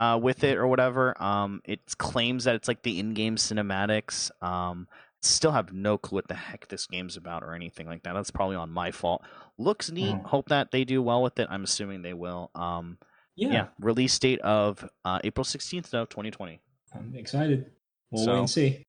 [0.00, 1.20] uh, with it or whatever.
[1.22, 4.30] Um, it claims that it's like the in-game cinematics.
[4.42, 4.88] Um,
[5.22, 8.12] still have no clue what the heck this game's about or anything like that.
[8.12, 9.22] That's probably on my fault.
[9.58, 10.14] Looks neat.
[10.14, 10.24] Mhm.
[10.26, 11.48] Hope that they do well with it.
[11.50, 12.50] I'm assuming they will.
[12.54, 12.98] Um,
[13.38, 16.60] Yeah, yeah, release date of uh, April 16th though, 2020.
[16.94, 17.70] I'm excited.
[18.10, 18.82] We'll So- wait and see.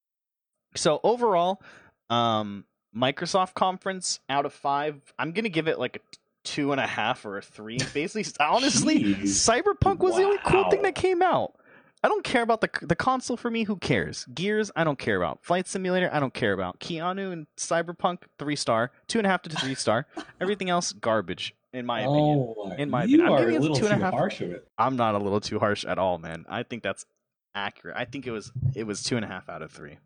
[0.75, 1.61] So overall,
[2.09, 2.65] um,
[2.95, 5.99] Microsoft conference out of five, I'm gonna give it like a
[6.47, 7.77] two and a half or a three.
[7.93, 9.23] Basically, honestly, Jeez.
[9.23, 11.53] Cyberpunk was the only cool thing that came out.
[12.03, 13.63] I don't care about the the console for me.
[13.63, 14.25] Who cares?
[14.33, 15.43] Gears, I don't care about.
[15.43, 16.79] Flight Simulator, I don't care about.
[16.79, 20.05] Keanu and Cyberpunk, three star, two and a half to three star.
[20.41, 22.53] Everything else, garbage, in my oh, opinion.
[22.57, 23.33] oh, In my you opinion.
[23.33, 24.13] I'm are a little two and a too half.
[24.13, 24.67] harsh of it.
[24.77, 26.45] I'm not a little too harsh at all, man.
[26.47, 27.05] I think that's
[27.55, 27.97] accurate.
[27.97, 29.97] I think it was it was two and a half out of three.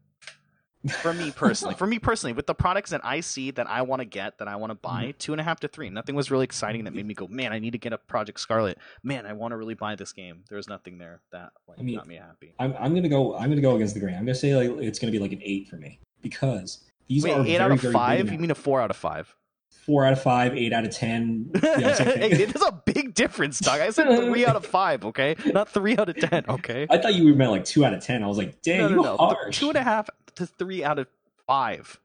[0.89, 3.99] For me personally, for me personally, with the products that I see that I want
[3.99, 5.17] to get, that I want to buy, mm-hmm.
[5.19, 5.89] two and a half to three.
[5.91, 8.39] Nothing was really exciting that made me go, man, I need to get a Project
[8.39, 8.79] Scarlett.
[9.03, 10.43] Man, I want to really buy this game.
[10.49, 12.55] There was nothing there that like I mean, got me happy.
[12.59, 13.37] I'm, I'm gonna go.
[13.37, 14.15] I'm gonna go against the grain.
[14.15, 17.33] I'm gonna say like it's gonna be like an eight for me because these Wait,
[17.33, 18.31] are eight very, out of five?
[18.31, 19.35] You mean a four out of five?
[19.81, 21.49] four out of five, eight out of ten.
[21.53, 22.31] Same thing.
[22.31, 23.81] hey, there's a big difference, Doug.
[23.81, 26.87] I said three out of five, okay, not three out of ten, okay.
[26.89, 28.23] I thought you meant like two out of ten.
[28.23, 29.17] I was like, damn, no, no, you no.
[29.17, 29.59] harsh.
[29.59, 31.07] Two and a half to three out of
[31.47, 31.99] five.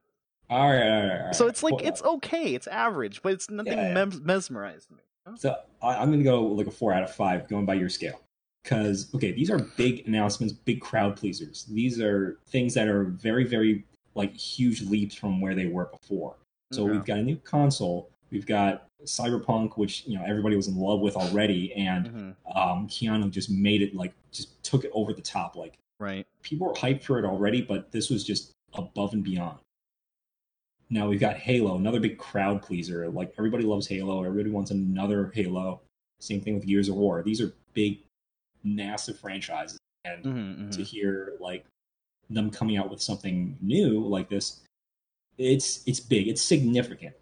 [0.48, 1.34] All right, all right, all right.
[1.34, 4.04] So it's like Well, it's okay, it's average, but it's nothing Yeah.
[4.04, 4.98] mes- mesmerized me.
[5.36, 7.88] So I, I'm going to go like a four out of five, going by your
[7.88, 8.20] scale.
[8.62, 11.64] Because okay, these are big announcements, big crowd pleasers.
[11.64, 13.84] These are things that are very, very
[14.14, 16.34] like huge leaps from where they were before.
[16.72, 16.92] So Okay.
[16.92, 18.08] we've got a new console.
[18.30, 22.56] We've got Cyberpunk, which you know everybody was in love with already, and Mhm.
[22.56, 25.54] um, Keanu just made it like just took it over the top.
[25.54, 26.26] Like Right.
[26.42, 29.58] people were hyped for it already, but this was just above and beyond.
[30.90, 33.08] Now we've got Halo, another big crowd pleaser.
[33.08, 35.80] Like everybody loves Halo, everybody wants another Halo.
[36.20, 37.22] Same thing with Gears of War.
[37.22, 38.00] These are big,
[38.62, 40.86] massive franchises, and Mhm, to mhm.
[40.86, 41.64] hear like
[42.30, 44.60] them coming out with something new like this,
[45.38, 47.14] it's it's big, it's significant.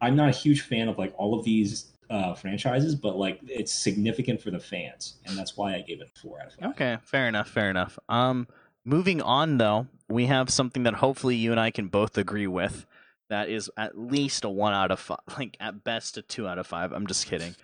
[0.00, 3.72] I'm not a huge fan of like all of these uh, franchises, but like it's
[3.72, 6.70] significant for the fans, and that's why I gave it four out of five.
[6.70, 7.98] Okay, fair enough, fair enough.
[8.08, 8.46] Um,
[8.84, 12.86] moving on though, we have something that hopefully you and I can both agree with.
[13.30, 16.58] That is at least a one out of five, like at best a two out
[16.58, 16.92] of five.
[16.92, 17.54] I'm just kidding.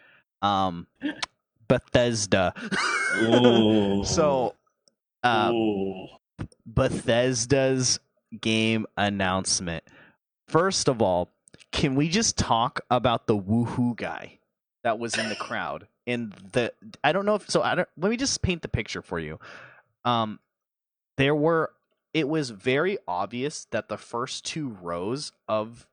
[0.42, 0.86] Um,
[1.68, 2.54] Bethesda.
[4.04, 4.54] So,
[5.24, 5.52] uh,
[6.64, 7.98] Bethesda's
[8.40, 9.82] game announcement.
[10.46, 11.28] First of all,
[11.72, 14.38] can we just talk about the woohoo guy
[14.82, 15.86] that was in the crowd?
[16.06, 16.72] In the
[17.04, 19.38] I don't know if so I don't let me just paint the picture for you.
[20.04, 20.40] Um
[21.16, 21.72] there were
[22.12, 25.86] it was very obvious that the first two rows of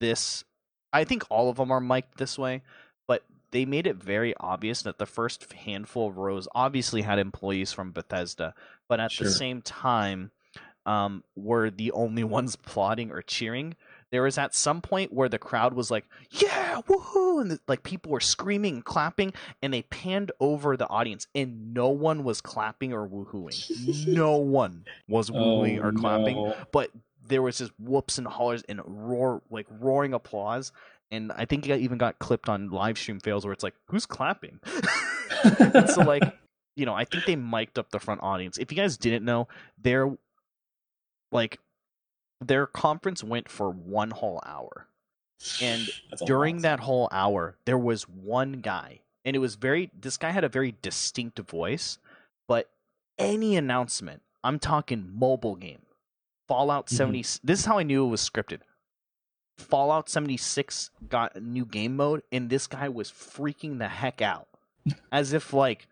[0.00, 0.44] this
[0.92, 2.62] I think all of them are mic'd this way,
[3.06, 7.72] but they made it very obvious that the first handful of rows obviously had employees
[7.72, 8.54] from Bethesda,
[8.88, 9.26] but at Sure.
[9.26, 10.30] the same time
[10.84, 13.74] um, were the only ones applauding or cheering.
[14.12, 17.82] There was at some point where the crowd was like, "Yeah, woohoo!" and the, like
[17.82, 22.40] people were screaming and clapping, and they panned over the audience, and no one was
[22.40, 24.06] clapping or woohooing.
[24.08, 26.56] no one was oh, woohooing Oh, or clapping, no.
[26.72, 26.90] but
[27.26, 30.72] there was just whoops and hollers and roar, like roaring applause.
[31.10, 34.06] And I think it even got clipped on live stream fails where it's like, "Who's
[34.06, 34.60] clapping?"
[35.88, 36.22] So like
[36.76, 39.48] you know i think they mic'd up the front audience if you guys didn't know
[39.80, 40.14] their
[41.32, 41.58] like
[42.40, 44.88] their conference went for one whole hour.
[45.60, 45.88] And
[46.26, 50.44] during that whole hour there was one guy and it was very this guy had
[50.44, 51.98] a very distinct voice
[52.48, 52.70] but
[53.18, 55.82] any announcement i'm talking mobile game
[56.48, 56.96] fallout Mhm.
[56.96, 58.60] 70 this is how i knew it was scripted.
[59.58, 64.48] Fallout 76 got a new game mode and this guy was freaking the heck out.
[65.12, 65.86] As if like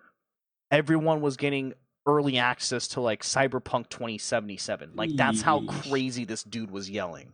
[0.71, 1.73] everyone was getting
[2.07, 7.33] early access to like cyberpunk 2077 like that's how crazy this dude was yelling.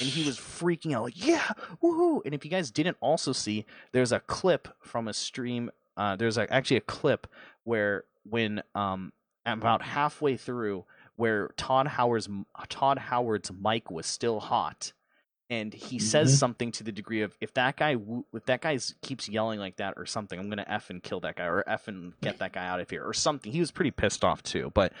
[0.00, 1.46] And he was freaking out like yeah
[1.82, 2.22] woohoo!
[2.24, 6.38] And if you guys didn't also see there's a clip from a stream uh, there's
[6.38, 7.26] a, actually a clip
[7.64, 9.12] where when um
[9.46, 10.84] about halfway through
[11.16, 12.28] where todd howard's
[12.68, 14.92] todd howard's mic was still hot
[15.50, 16.38] and he says Mhm.
[16.38, 17.96] something to the degree of if that guy
[18.32, 21.36] if that guy keeps yelling like that or something i'm gonna f and kill that
[21.36, 23.90] guy or f and get that guy out of here or something he was pretty
[23.90, 24.92] pissed off too but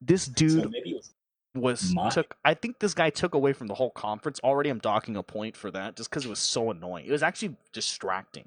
[0.00, 1.12] this dude So maybe was
[1.54, 4.68] was My- took I think this guy took away from the whole conference already.
[4.68, 7.06] I'm docking a point for that just because it was so annoying.
[7.06, 8.46] It was actually distracting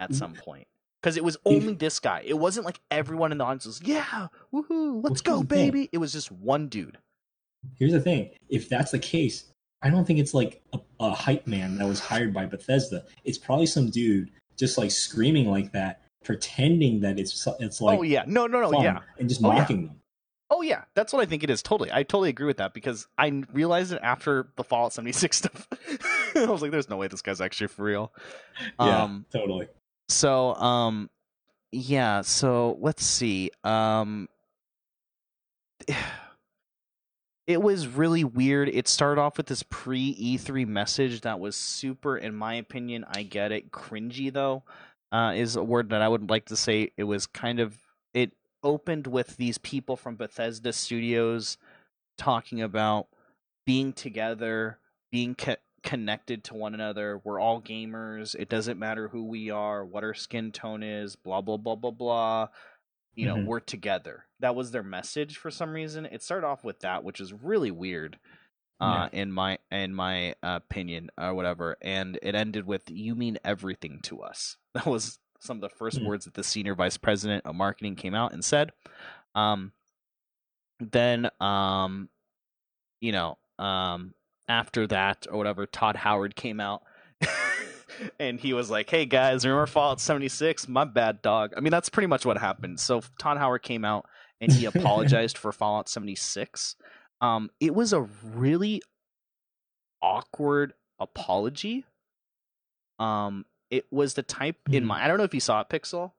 [0.00, 0.66] at some point
[1.02, 2.22] because it was only this guy.
[2.24, 5.54] It wasn't like everyone in the audience was yeah, woohoo, let's Well, go, here's the
[5.54, 5.70] thing.
[5.70, 5.88] baby.
[5.92, 6.96] It was just one dude.
[7.76, 11.46] Here's the thing: if that's the case, I don't think it's like a, a hype
[11.46, 13.04] man that was hired by Bethesda.
[13.24, 18.02] It's probably some dude just like screaming like that, pretending that it's it's like oh
[18.02, 19.58] yeah, no, no, no, yeah, and just Oh, yeah.
[19.60, 20.00] mocking them.
[20.50, 20.82] oh yeah.
[20.94, 21.62] That's what I think it is.
[21.62, 25.68] Totally, I totally agree with that because I realized it after the Fallout 76 stuff.
[26.34, 28.12] I was like, there's no way this guy's actually for real.
[28.80, 29.68] Yeah, Um, totally.
[30.08, 31.08] so um
[31.70, 34.28] yeah so let's see um
[37.48, 42.16] it was really weird it started off with this pre e3 message that was super
[42.16, 44.62] in my opinion i get it cringy though
[45.10, 47.78] uh is a word that i would like to say it was kind of
[48.14, 48.32] it
[48.62, 51.56] opened with these people from bethesda studios
[52.18, 53.08] talking about
[53.66, 54.78] being together
[55.10, 57.20] being co- connected to one another.
[57.24, 58.34] We're all gamers.
[58.38, 61.90] It doesn't matter who we are, what our skin tone is, blah blah blah blah
[61.90, 62.48] blah.
[63.18, 63.46] You know, Mhm.
[63.46, 64.26] we're together.
[64.38, 66.06] That was their message for some reason.
[66.06, 68.20] It started off with that, which is really weird.
[68.80, 73.98] Uh, in my in my opinion or whatever, and it ended with "You mean everything
[74.04, 76.06] to us." That was some of the first Hmm.
[76.06, 78.70] words that the senior vice president of marketing came out and said.
[79.34, 79.72] Um,
[80.78, 82.08] then, um,
[83.00, 84.14] you know, um,
[84.48, 86.84] after that or whatever, Todd Howard came out
[88.18, 90.68] and he was like, "Hey guys, remember Fallout 76?
[90.68, 92.80] My bad, dog." I mean, that's pretty much what happened.
[92.80, 94.06] So Todd Howard came out
[94.40, 96.76] and he apologized for Fallout 76.
[97.20, 98.82] Um, it was a really
[100.02, 101.84] awkward apology.
[102.98, 104.88] Um, it was the type in Hmm.
[104.88, 106.12] my I don't know if you saw it, Pixel.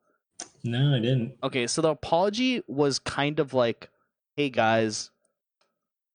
[0.64, 1.36] No, I didn't.
[1.44, 3.90] Okay, so the apology was kind of like,
[4.36, 5.12] "Hey guys,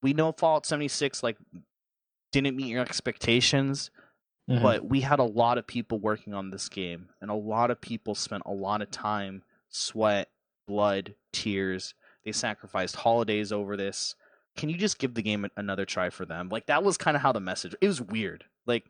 [0.03, 1.37] we know Fallout 76 like
[2.33, 3.90] didn't meet your expectations,
[4.48, 4.62] Mhm.
[4.62, 7.80] but we had a lot of people working on this game and a lot of
[7.80, 10.28] people spent a lot of time, sweat,
[10.66, 11.94] blood, tears.
[12.24, 14.14] They sacrificed holidays over this.
[14.57, 17.22] Can you just give the game another try for them?" Like that was kind of
[17.22, 17.74] how the message.
[17.80, 18.44] It was weird.
[18.66, 18.85] Like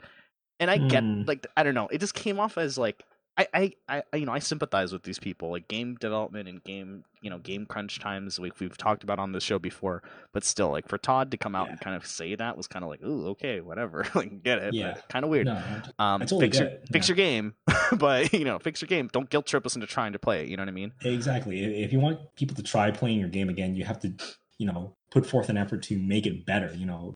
[0.61, 1.23] and I get Hmm.
[1.27, 1.89] like I don't know.
[1.89, 3.05] It just came off as like
[3.37, 3.49] I,
[3.89, 7.29] I, I, you know, I sympathize with these people, like game development and game, you
[7.31, 8.39] know, game crunch times.
[8.39, 11.57] Like we've talked about on the show before, but still, like for Todd to come
[11.57, 11.73] out Yeah.
[11.73, 14.75] and kind of say that was kind of like, ooh, okay, whatever, like get it,
[14.75, 14.95] Yeah.
[15.09, 15.47] kind of weird.
[15.47, 15.61] No,
[15.99, 17.55] Um, totally fix your fix your game,
[17.97, 19.09] but you know, fix your game.
[19.13, 20.49] Don't guilt trip us into trying to play it.
[20.49, 20.93] You know what I mean?
[21.03, 21.65] exactly.
[21.65, 24.13] If if you want people to try playing your game again, you have to,
[24.59, 26.73] you know, put forth an effort to make it better.
[26.73, 27.15] You know,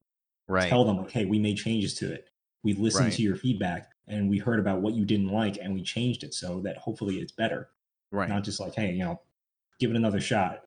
[0.49, 0.69] Right.
[0.69, 2.27] tell them okay, we made changes to it.
[2.65, 3.13] We listened Right.
[3.13, 6.35] to your feedback and we heard about what you didn't like and we changed it
[6.35, 7.69] so that hopefully it's better.
[8.11, 8.29] right.
[8.29, 9.21] Not just like, hey, you know,
[9.81, 10.63] give it another shot.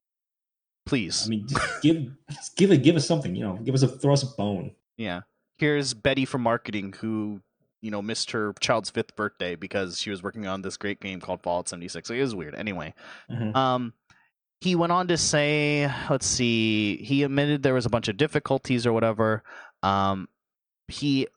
[0.85, 1.25] Please.
[1.25, 2.11] I mean, just give
[2.57, 4.71] give it give us something, you know, give us a throw us a bone.
[4.97, 5.21] yeah.
[5.57, 7.41] Here's Betty from marketing who.
[7.83, 11.19] You know, missed her child's fifth birthday because she was working on this great game
[11.19, 12.11] called Fallout 76.
[12.11, 12.53] Like, it was weird.
[12.53, 12.93] Anyway,
[13.27, 13.55] Mhm.
[13.55, 13.93] Um,
[14.59, 18.85] he went on to say, let's see, he admitted there was a bunch of difficulties
[18.85, 19.41] or whatever.
[19.81, 20.29] Um,
[20.89, 21.27] he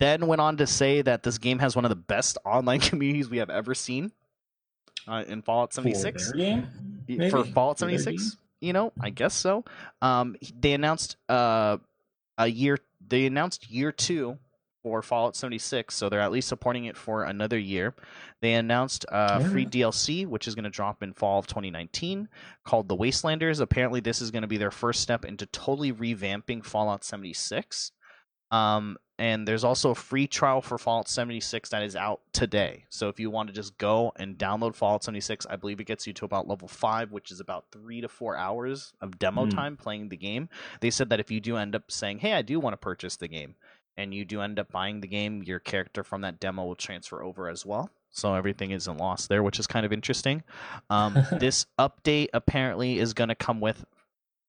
[0.00, 3.30] then went on to say that this game has one of the best online communities
[3.30, 4.10] we have ever seen
[5.06, 7.30] uh, in Fallout For 76 their game?
[7.30, 8.36] For Fallout For 76.
[8.60, 9.64] You know, I guess so.
[10.02, 11.78] Um, they announced uh,
[12.36, 12.78] a year.
[13.06, 14.38] They announced year two
[14.82, 17.94] for Fallout 76, so they're at least supporting it for another year.
[18.40, 22.28] They announced uh, free DLC, which is going to drop in fall of 2019,
[22.64, 23.60] called The Wastelanders.
[23.60, 27.92] Apparently, this is going to be their first step into totally revamping Fallout 76.
[28.50, 32.86] Um, and there's also a free trial for Fallout 76 that is out today.
[32.88, 36.06] So if you want to just go and download Fallout 76, I believe it gets
[36.06, 39.54] you to about level 5, which is about 3 to 4 hours of demo Mm.
[39.54, 40.48] time playing the game.
[40.80, 43.16] They said that if you do end up saying, "Hey, I do want to purchase
[43.16, 43.56] the game,"
[43.96, 47.22] and you do end up buying the game, your character from that demo will transfer
[47.22, 47.90] over as well.
[48.12, 50.42] So everything isn't lost there, which is kind of interesting.
[50.88, 53.84] Um, this update apparently is going to come with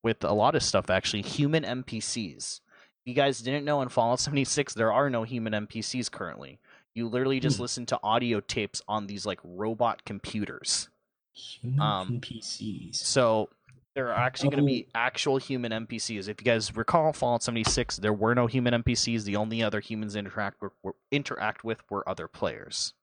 [0.02, 1.22] with a lot of stuff actually.
[1.24, 2.62] Human NPCs.
[3.06, 6.60] You guys didn't know in Fallout 76 there are no human NPCs currently.
[6.94, 7.64] You literally just Hmm.
[7.64, 10.90] listen to audio tapes on these like robot computers.
[11.34, 12.96] Human Um, NPCs.
[12.96, 13.50] So
[13.96, 14.92] there are actually going to be Oh.
[14.96, 16.28] actual human NPCs.
[16.28, 19.24] If you guys recall Fallout 76, there were no human NPCs.
[19.24, 22.94] The only other humans interact with, were, interact with were other players.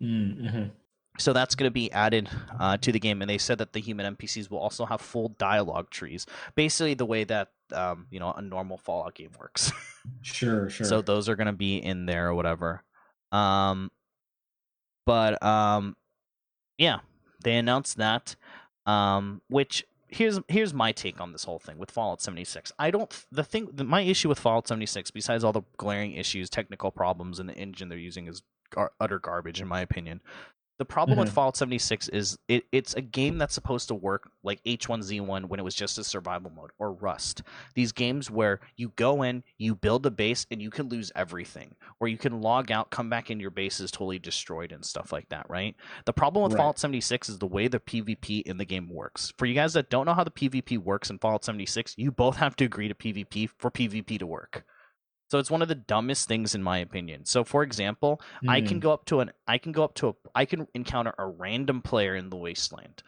[0.00, 0.68] Mm-hmm.
[1.18, 3.80] So that's going to be added uh, to the game, and they said that the
[3.80, 8.32] human NPCs will also have full dialogue trees, basically the way that um, you know
[8.32, 9.72] a normal Fallout game works.
[10.22, 10.84] Sure, sure.
[10.84, 12.82] So those are going to be in there or whatever.
[13.30, 13.92] Um,
[15.06, 15.96] but um,
[16.76, 16.98] yeah,
[17.44, 18.34] they announced that.
[18.84, 22.72] Um, which here's here's my take on this whole thing with Fallout 76.
[22.78, 26.50] I don't the thing the, my issue with Fallout 76, besides all the glaring issues,
[26.50, 30.20] technical problems, and the engine they're using is gar- utter garbage in my opinion.
[30.82, 31.34] The problem with Mhm.
[31.34, 35.62] Fallout 76 is it, it's a game that's supposed to work like H1Z1 when it
[35.62, 37.42] was just a survival mode or Rust
[37.76, 41.76] these games where you go in, you build a base, and you can lose everything,
[42.00, 45.12] or you can log out, come back, and your base is totally destroyed and stuff
[45.12, 45.76] like that, right?
[46.04, 46.58] The problem with Right.
[46.58, 49.32] Fallout 76 is the way the PvP in the game works.
[49.38, 52.38] For you guys that don't know how the PvP works in Fallout 76, you both
[52.38, 54.64] have to agree to PvP for PvP to work.
[55.32, 57.24] So it's one of the dumbest things in my opinion.
[57.24, 58.82] So for example, I can Mm.
[58.82, 61.80] go up to an I can go up to a I can encounter a random
[61.80, 63.02] player in the wasteland.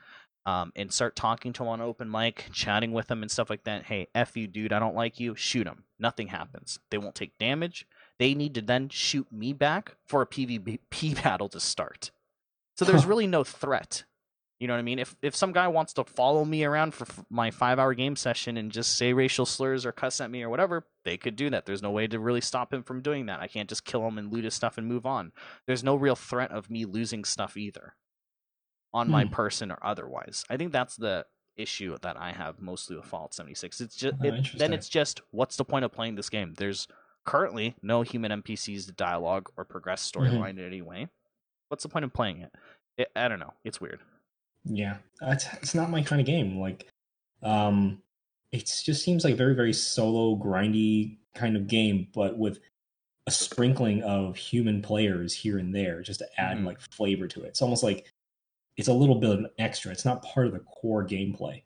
[0.47, 3.65] Um, and start talking to him on open mic, chatting with him and stuff like
[3.65, 3.85] that.
[3.85, 5.35] Hey, F you, dude, I don't like you.
[5.35, 5.85] Shoot him.
[5.99, 6.79] Nothing happens.
[6.91, 7.87] They won't take damage.
[8.19, 12.11] They need to then shoot me back for a PvP battle to start.
[12.79, 14.05] So there's really no threat.
[14.61, 14.99] You know what I mean?
[15.01, 18.15] If if some guy wants to follow me around for f- my five hour game
[18.17, 21.51] session and just say racial slurs or cuss at me or whatever, they could do
[21.51, 21.67] that.
[21.67, 23.41] There's no way to really stop him from doing that.
[23.41, 25.33] I can't just kill him and loot his stuff and move on.
[25.67, 27.95] There's no real threat of me losing stuff either,
[28.93, 29.31] on my Hmm.
[29.33, 30.45] person or otherwise.
[30.49, 31.27] I think that's the
[31.57, 33.81] issue that I have mostly with Fallout 76.
[33.81, 36.55] It's just Oh, it, then it's just what's the point of playing this game?
[36.57, 36.87] There's
[37.25, 40.37] currently no human NPCs to dialogue or progress Mm-hmm.
[40.37, 41.09] storyline in any way.
[41.69, 42.53] What's the point of playing it?
[42.97, 43.09] it?
[43.17, 43.55] I don't know.
[43.65, 44.01] It's weird.
[44.65, 46.59] Yeah, it's it's not my kind of game.
[46.59, 46.89] Like,
[47.43, 48.03] um,
[48.53, 52.61] it just seems like a very very solo grindy kind of game, but with
[53.27, 56.67] a sprinkling of human players here and there just to add Mhm.
[56.67, 57.49] like flavor to it.
[57.49, 58.13] It's almost like
[58.77, 59.93] it's a little bit of an extra.
[59.93, 61.63] It's not part of the core gameplay.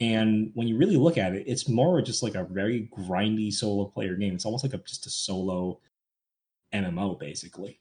[0.00, 3.86] And when you really look at it, it's more just like a very grindy solo
[3.86, 4.34] player game.
[4.34, 5.80] It's almost like a just a solo
[6.72, 7.80] MMO basically.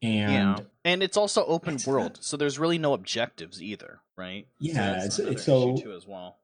[0.00, 4.46] And yeah, and it's also open world, so there's really no objectives either, right?
[4.60, 6.38] Yeah, so it's- it's so- too as well.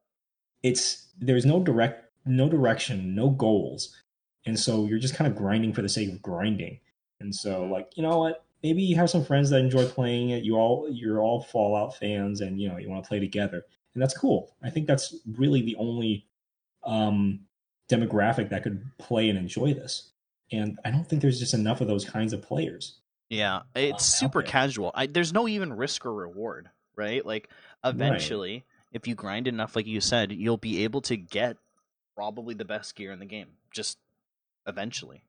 [0.62, 3.94] it's there's no direct no direction no goals.
[4.46, 6.80] And so you're just kind of grinding for the sake of grinding.
[7.20, 8.44] And so like you know what?
[8.62, 10.42] Maybe you have some friends that enjoy playing it.
[10.42, 13.64] You all you're all fallout fans and you know you want to play together.
[13.94, 14.54] And that's cool.
[14.62, 16.26] I think that's really the only
[16.82, 17.40] um
[17.90, 20.10] demographic that could play and enjoy this.
[20.52, 22.98] And i don't think there's just enough of those kinds of players
[23.30, 24.92] Yeah, it's out super casual.
[24.94, 27.24] I, there's no even risk or reward, right?
[27.24, 27.48] Like
[27.84, 31.56] eventually, if you grind enough, like you said, you'll be able to get
[32.14, 33.48] probably the best gear in the game.
[33.72, 33.98] Just
[34.66, 35.24] eventually.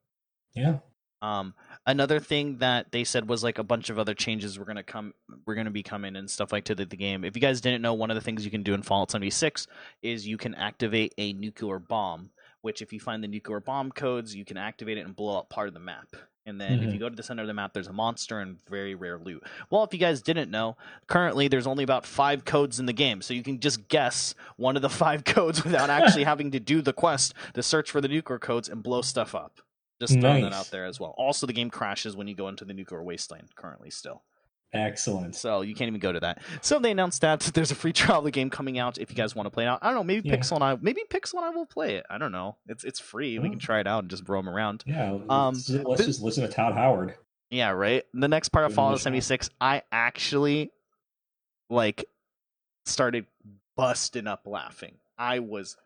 [0.54, 0.78] yeah
[1.22, 4.84] Um, another thing that they said was like a bunch of other changes were gonna
[4.84, 5.14] come,
[5.46, 7.24] we're gonna be coming and stuff like to the, the game.
[7.24, 9.68] If you guys didn't know, one of the things you can do in Fallout 76
[10.04, 12.30] is you can activate a nuclear bomb.
[12.62, 15.50] Which, if you find the nuclear bomb codes, you can activate it and blow up
[15.50, 16.08] part of the map.
[16.48, 16.93] And then if Mhm.
[16.93, 19.43] you go to the center of the map, there's a monster and very rare loot.
[19.72, 20.78] Well, if you guys didn't know,
[21.08, 24.76] currently there's only about five codes in the game, so you can just guess one
[24.76, 28.08] of the five codes without actually having to do the quest to search for the
[28.08, 29.60] nuclear codes and blow stuff up.
[30.00, 31.16] Just throwing that out there as well.
[31.18, 34.24] Also, the game crashes when you go into the nuclear wasteland currently still.
[34.76, 36.41] Excellent So you can't even go to that.
[36.61, 39.15] So they announced that there's a free trial of the game coming out if you
[39.15, 39.80] guys want to play it out.
[39.82, 40.36] I don't know, maybe Yeah.
[40.36, 42.05] Pixel and I maybe Pixel and I will play it.
[42.09, 42.57] I don't know.
[42.67, 43.39] It's it's free.
[43.39, 43.51] We Oh.
[43.51, 44.84] can try it out and just roam around.
[44.86, 47.15] yeah Um, let's, let's just listen to todd howard
[47.49, 48.03] Yeah, right.
[48.13, 50.71] The next part of Give it a Fallout 76, I actually
[51.69, 52.05] like
[52.86, 53.26] started
[53.76, 54.95] busting up laughing.
[55.17, 55.78] I was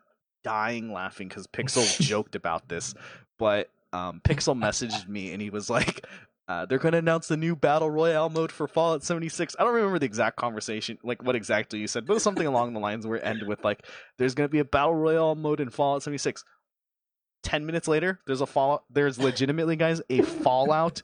[0.44, 2.94] dying laughing because Pixel joked about this,
[3.38, 6.06] but um, Pixel messaged me and he was like,
[6.50, 9.74] uh, "They're going to announce the new battle royale mode for Fallout 76." I don't
[9.74, 12.82] remember the exact conversation, like what exactly you said, but it was something along the
[12.82, 13.86] lines where it ended with like,
[14.18, 16.44] "There's going to be a battle royale mode in Fallout 76."
[17.42, 18.84] Ten minutes later, there's a Fallout.
[18.90, 21.04] There's legitimately, guys, a Fallout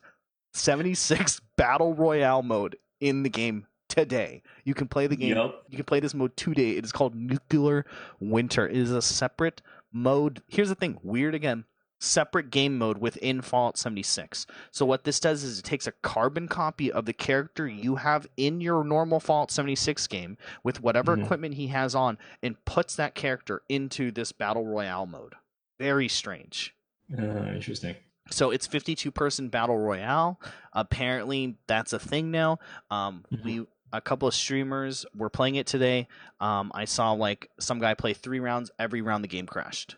[0.53, 4.41] 76 battle royale mode in the game today.
[4.63, 5.35] You can play the game.
[5.35, 5.55] Yep.
[5.69, 6.71] You can play this mode today.
[6.71, 7.85] It is called Nuclear
[8.19, 8.67] Winter.
[8.67, 9.61] It is a separate
[9.93, 10.41] mode.
[10.47, 11.65] Here's the thing weird again.
[11.99, 14.45] Separate game mode within Fallout 76.
[14.71, 18.27] So, what this does is it takes a carbon copy of the character you have
[18.37, 21.23] in your normal Fallout 76 game with whatever Mhm.
[21.23, 25.35] equipment he has on and puts that character into this Battle Royale mode.
[25.79, 26.75] Very strange.
[27.17, 27.21] Uh,
[27.53, 27.95] interesting.
[28.31, 30.39] So it's 52 person battle royale.
[30.73, 32.57] Apparently that's a thing now.
[32.89, 33.43] Um, Mhm.
[33.43, 36.07] we a couple of streamers were playing it today.
[36.39, 38.71] Um, I saw like some guy play three rounds.
[38.79, 39.95] Every round the game crashed.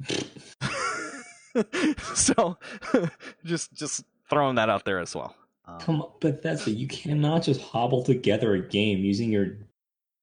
[2.14, 2.58] so
[3.44, 5.34] just just throwing that out there as well.
[5.66, 6.72] Um, Come on, but that's it.
[6.72, 9.56] You cannot just hobble together a game using your.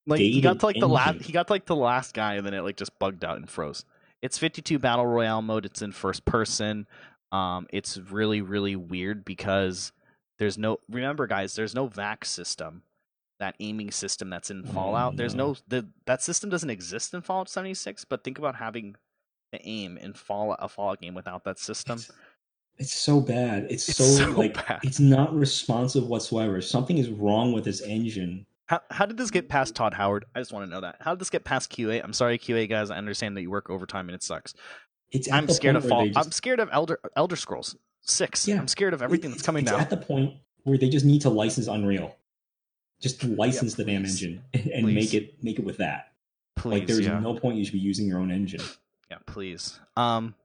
[0.07, 2.35] like he got to like dated the last he got to like the last guy
[2.35, 3.85] and then it like just bugged out and froze.
[4.21, 5.65] It's 52 battle royale mode.
[5.65, 6.87] It's in first person.
[7.31, 9.91] Um, it's really really weird because
[10.39, 12.83] there's no remember guys there's no VATS system
[13.39, 15.49] that aiming system that's in Oh, fallout there's no.
[15.49, 18.95] no the, that system doesn't exist in fallout 76 but think about having
[19.51, 22.11] the aim in fall a fallout game without that system It's,
[22.77, 23.67] it's so bad.
[23.69, 24.79] It's, It's so, so like bad.
[24.83, 26.61] it's not responsive whatsoever.
[26.61, 28.45] Something is wrong with this engine.
[28.67, 31.11] how, how did this get past todd howard i just want to know that how
[31.13, 34.07] did this get past qa i'm sorry qa guys i understand that you work overtime
[34.07, 34.53] and it sucks
[35.11, 38.59] It's i'm scared of fall just- i'm scared of elder elder scrolls 6 Yeah.
[38.59, 41.21] i'm scared of everything that's coming it's down at the point where they just need
[41.21, 42.15] to license Unreal,
[43.01, 46.11] just license the damn engine and, and make it make it with that.
[46.55, 47.19] please like there's yeah.
[47.19, 48.61] no point you should be using your own engine.
[49.11, 49.79] Yeah, please.
[49.97, 50.35] Um,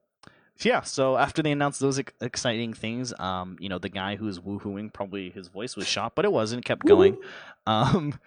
[0.63, 0.83] yeah.
[0.83, 4.39] So after they announced those ex- exciting things, um, you know, the guy who who's
[4.39, 6.65] woohooing probably his voice was shot, but it wasn't.
[6.65, 7.19] Kept going.
[7.67, 8.19] Um,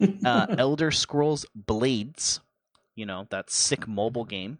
[0.24, 2.40] uh, Elder Scrolls Blades.
[2.94, 4.58] You know that sick mobile game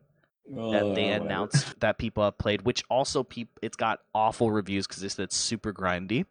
[0.48, 1.24] that they whatever.
[1.24, 5.72] announced that people have played, which also peop- it's got awful reviews because it's super
[5.72, 6.24] grindy.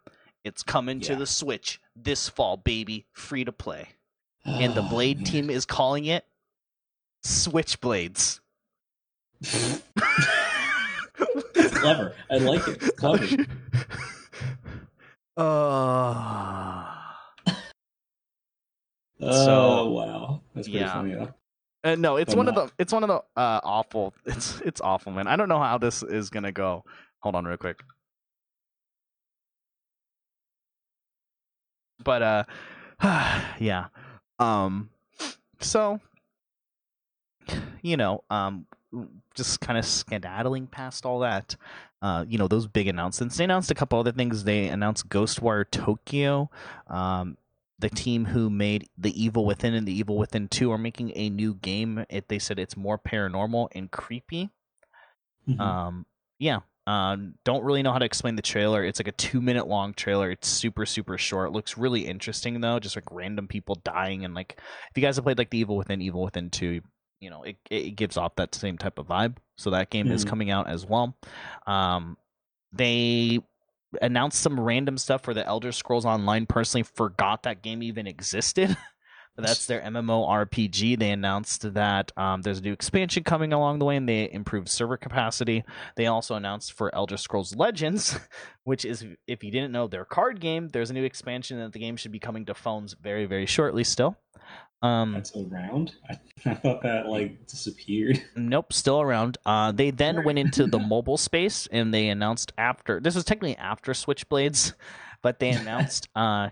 [0.44, 3.89] It's coming to the Switch this fall, baby, free to play,
[4.44, 5.26] and the Oh, Blade man.
[5.26, 6.26] team is calling it
[7.24, 8.39] Switchblades.
[11.74, 12.14] Clever.
[12.30, 12.82] I like it.
[12.82, 13.26] It's clever.
[15.38, 16.94] Uh,
[19.22, 20.94] oh So- wow, that's pretty yeah.
[20.94, 21.14] funny.
[21.14, 21.34] Though.
[21.86, 24.14] uh, no, it's But one of the it's one of the uh, awful.
[24.26, 25.28] It's it's awful, man.
[25.28, 26.84] I don't know how this is gonna go.
[27.22, 27.82] Hold on, real quick.
[32.04, 32.44] But uh,
[33.60, 33.86] yeah.
[34.38, 34.89] Um,
[35.62, 36.00] so
[37.82, 38.68] you know, um,
[39.36, 41.56] just kind of skedaddling past all that.
[42.02, 43.38] Uh, you know those big announcements.
[43.38, 44.44] They announced a couple other things.
[44.44, 46.50] They announced Ghostwire Tokyo.
[46.88, 47.38] Um,
[47.80, 51.30] the team who made The Evil Within and The Evil Within 2 are making a
[51.30, 52.06] new game.
[52.10, 54.50] It, they said it's more paranormal and creepy.
[55.48, 55.60] Mhm.
[55.60, 56.06] Um,
[56.38, 56.60] yeah.
[56.88, 58.84] Um, don't really know how to explain the trailer.
[58.84, 60.32] It's like a two minute long trailer.
[60.32, 61.52] It's super, super short.
[61.52, 62.80] looks really interesting though.
[62.80, 65.78] Just like random people dying and like if you guys have played like The Evil
[65.78, 66.82] Within, Evil Within 2,
[67.22, 69.38] you know, it, it gives off that same type of vibe.
[69.55, 70.28] So that game is Mhm.
[70.30, 71.15] coming out as well.
[71.67, 72.17] Um,
[72.74, 73.39] they
[74.01, 76.45] announced some random stuff for the Elder Scrolls Online.
[76.45, 78.76] Personally, forgot that game even existed.
[79.38, 81.00] that's their MMORPG.
[81.00, 84.70] They announced that um, there's a new expansion coming along the way, and they improved
[84.70, 85.64] server capacity.
[85.96, 88.20] They also announced for Elder Scrolls Legends,
[88.64, 90.68] which is, if you didn't know, their card game.
[90.68, 93.84] There's a new expansion that the game should be coming to phones very, very shortly.
[93.84, 94.18] Still,
[94.82, 95.94] um, That's around.
[96.10, 96.20] I,
[96.50, 98.24] I thought that like disappeared.
[98.36, 99.38] Nope, still around.
[99.46, 103.56] Uh, they then went into the mobile space and they announced after this was technically
[103.58, 104.74] after Switchblades,
[105.22, 106.50] but they announced uh,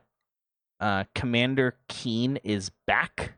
[0.80, 3.34] uh, Commander Keen is back,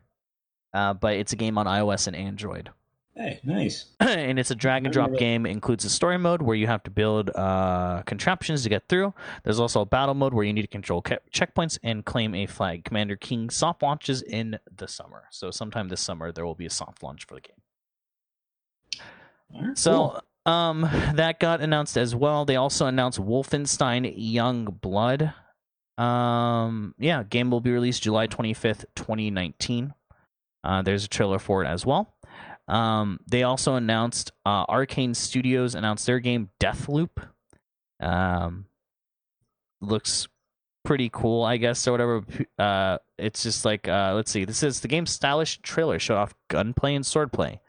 [0.74, 2.70] uh, but it's a game on iOS and Android.
[3.14, 3.90] Hey, nice.
[4.00, 5.44] and it's a drag and drop game.
[5.44, 9.12] It includes a story mode where you have to build uh, contraptions to get through.
[9.44, 12.46] There's also a battle mode where you need to control ca- checkpoints and claim a
[12.46, 12.86] flag.
[12.86, 16.70] Commander Keen soft launches in the summer, so sometime this summer there will be a
[16.70, 17.56] soft launch for the game.
[19.54, 20.80] Right, So um
[21.14, 22.46] that got announced as well.
[22.46, 25.34] They also announced Wolfenstein Young Blood.
[25.98, 29.94] Um yeah, game will be released July 25th, 2019.
[30.64, 32.14] Uh there's a trailer for it as well.
[32.68, 37.28] Um they also announced uh Arkane Studios announced their game Deathloop.
[38.00, 38.66] Um
[39.80, 40.28] looks
[40.84, 42.22] pretty cool, I guess, or whatever.
[42.58, 44.44] Uh it's just like uh let's see.
[44.44, 47.60] This is the game's stylish trailer showed off gunplay and swordplay.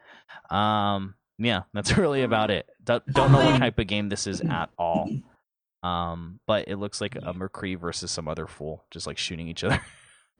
[0.49, 2.67] um, yeah, that's really about it.
[2.83, 5.09] Don't, don't know what type of game this is at all.
[5.83, 9.63] Um, but it looks like a McCree versus some other fool, just like shooting each
[9.63, 9.79] other.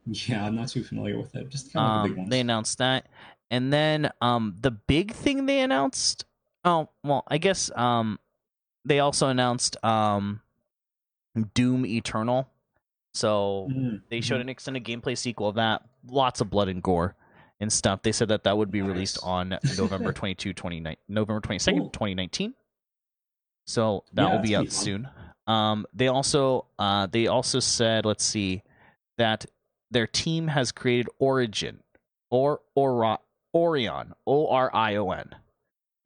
[0.06, 1.48] Yeah, I'm not too familiar with it.
[1.48, 2.30] Just kind of the big Um, ones.
[2.30, 3.06] they announced that,
[3.50, 6.26] and then um, the big thing they announced.
[6.62, 8.18] Oh well, I guess um,
[8.84, 10.42] they also announced um,
[11.54, 12.48] Doom Eternal.
[13.14, 15.82] So Mm, they showed an extended gameplay sequel of that.
[16.06, 17.16] Lots of blood and gore
[17.60, 18.02] and stuff.
[18.02, 21.90] They said that that would be released on November 22, 29, November 22nd, Cool.
[21.90, 22.52] 2019.
[23.66, 25.08] So that Yeah, will be out soon.
[25.46, 28.62] Um, they also uh, they also said, let's see,
[29.18, 29.46] that
[29.90, 31.80] their team has created Origin
[32.30, 33.18] or or
[33.54, 35.34] Orion, O R I O N.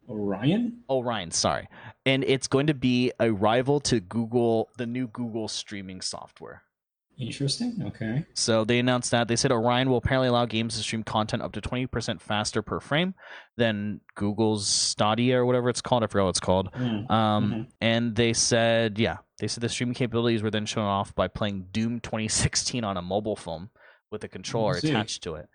[0.08, 0.80] Orion?
[0.88, 1.68] Orion, sorry.
[2.06, 6.62] And it's going to be a rival to Google, the new Google streaming software.
[7.18, 7.82] Interesting.
[7.84, 8.24] Okay.
[8.34, 11.52] So they announced that they said Orion will apparently allow games to stream content up
[11.52, 13.14] to 20% faster per frame
[13.56, 16.04] than Google's Stadia or whatever it's called.
[16.04, 16.70] I forgot what it's called.
[16.72, 17.66] Mm, Um, Mhm.
[17.80, 21.66] And they said, yeah, they said the streaming capabilities were then shown off by playing
[21.72, 23.70] Doom 2016 on a mobile phone
[24.12, 24.88] with a controller see.
[24.90, 25.48] attached to it.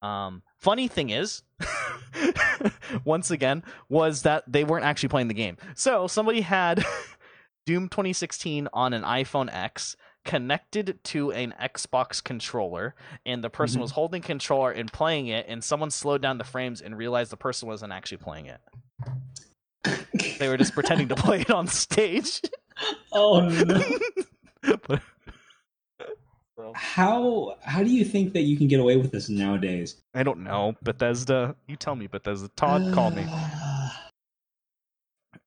[0.00, 1.42] Um, funny thing is,
[3.04, 5.56] once again, was that they weren't actually playing the game.
[5.74, 6.84] So somebody had
[7.66, 12.94] Doom 2016 on an iPhone X connected to an Xbox controller,
[13.26, 13.82] and the person Mhm.
[13.82, 17.36] was holding controller and playing it, and someone slowed down the frames and realized the
[17.36, 18.60] person wasn't actually playing it.
[20.38, 22.40] They were just pretending to play it on stage.
[23.12, 23.82] oh no.
[24.86, 25.02] But-
[26.74, 29.96] How how do you think that you can get away with this nowadays?
[30.14, 31.56] I don't know, Bethesda.
[31.66, 32.48] You tell me, Bethesda.
[32.56, 33.24] Todd, call me.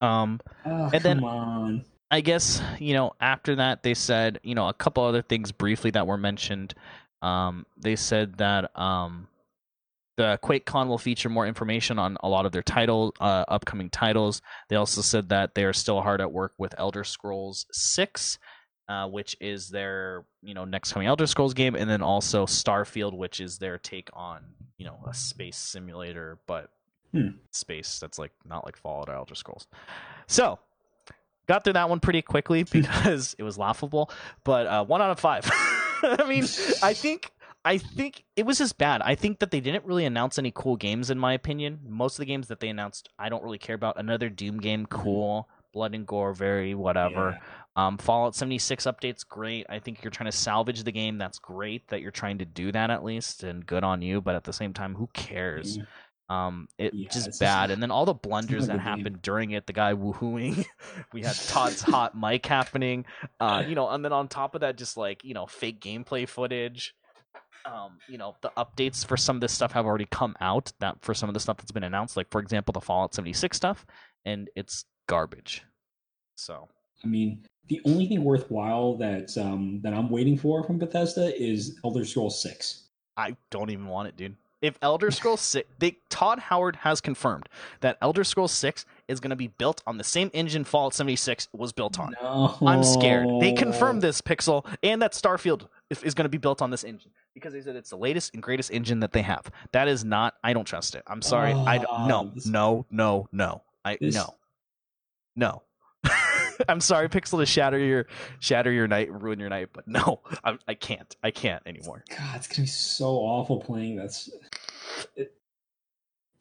[0.02, 1.86] Um, Oh, And then- on.
[2.12, 5.92] I guess you know after that they said you know a couple other things briefly
[5.92, 6.74] that were mentioned.
[7.22, 9.28] Um, they said that um,
[10.18, 14.42] the QuakeCon will feature more information on a lot of their title uh, upcoming titles.
[14.70, 18.38] They also said that they are still hard at work with Elder Scrolls Six,
[18.88, 23.18] uh, which is their you know next coming Elder Scrolls game, and then also Starfield,
[23.18, 24.44] which is their take on
[24.78, 26.70] you know a space simulator, but
[27.14, 27.30] Hmm.
[27.52, 29.68] space that's like not like Fallout or Elder Scrolls.
[30.28, 30.60] So
[31.48, 34.12] got through that one pretty quickly because it was laughable.
[34.44, 35.50] But uh, one out of five.
[36.04, 36.44] I mean,
[36.84, 37.32] I think
[37.66, 39.02] I think it was just bad.
[39.02, 41.80] I think that they didn't really announce any cool games, in my opinion.
[41.88, 44.00] Most of the games that they announced, I don't really care about.
[44.00, 45.50] Another Doom game, cool.
[45.74, 47.40] Blood and gore, very whatever.
[47.76, 49.66] Um, Fallout 76 updates, great.
[49.68, 51.18] I think you're trying to salvage the game.
[51.18, 54.22] That's great that you're trying to do that at least, and good on you.
[54.22, 55.78] But at the same time, who cares?
[55.78, 55.84] Yeah.
[56.28, 59.52] Um, it Yeah, just it's just- bad, and then all the blunders that happened during
[59.52, 59.68] it.
[59.68, 60.66] The guy woohooing,
[61.14, 63.06] we had Todd's hot mic happening,
[63.40, 66.28] uh, you know, and then on top of that, just like you know, fake gameplay
[66.28, 66.96] footage.
[67.66, 70.72] Um, you know, the updates for some of this stuff have already come out.
[70.80, 73.56] That for some of the stuff that's been announced, like for example, the Fallout 76
[73.56, 73.86] stuff,
[74.24, 75.64] and it's garbage.
[76.36, 76.68] So
[77.04, 81.80] I mean, the only thing worthwhile that um, that I'm waiting for from Bethesda is
[81.84, 82.84] Elder Scrolls Six.
[83.18, 84.36] I don't even want it, dude.
[84.66, 87.48] If Elder Scrolls 6, they, Todd Howard has confirmed
[87.82, 91.50] that Elder Scrolls 6 is going to be built on the same engine Fallout 76
[91.54, 92.16] was built on.
[92.20, 93.28] No, I'm scared.
[93.40, 96.84] They confirmed this, Pixel, and that Starfield is, is going to be built on this
[96.84, 99.52] engine because they said it's the latest and greatest engine that they have.
[99.72, 100.34] That is not.
[100.44, 101.04] I don't trust it.
[101.06, 101.54] I'm sorry.
[101.54, 101.88] I don't.
[101.92, 102.32] Oh, No.
[102.48, 102.86] No.
[102.90, 103.28] No.
[103.32, 103.62] No.
[103.86, 104.34] I This- no.
[105.36, 105.62] No.
[106.70, 108.06] I'm sorry, Pixel, to shatter your
[108.40, 111.16] shatter your night, ruin your night, but no, I, I can't.
[111.24, 112.04] I can't anymore.
[112.10, 114.30] God, it's gonna be so awful playing that's
[115.16, 115.34] it,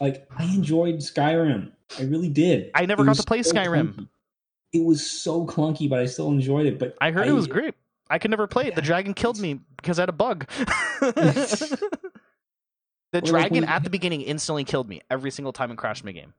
[0.01, 1.73] like I enjoyed Skyrim.
[1.99, 2.71] I really did.
[2.75, 3.95] I never It got to play so Skyrim.
[3.95, 4.09] clunky.
[4.73, 6.79] It was so clunky, but I still enjoyed it.
[6.79, 7.75] But I heard it was great.
[8.11, 8.75] I could never play it.
[8.75, 10.47] The dragon killed me because I had a bug.
[11.01, 11.79] the
[13.13, 16.13] like dragon when- at the beginning instantly killed me every single time and crashed my
[16.13, 16.35] game.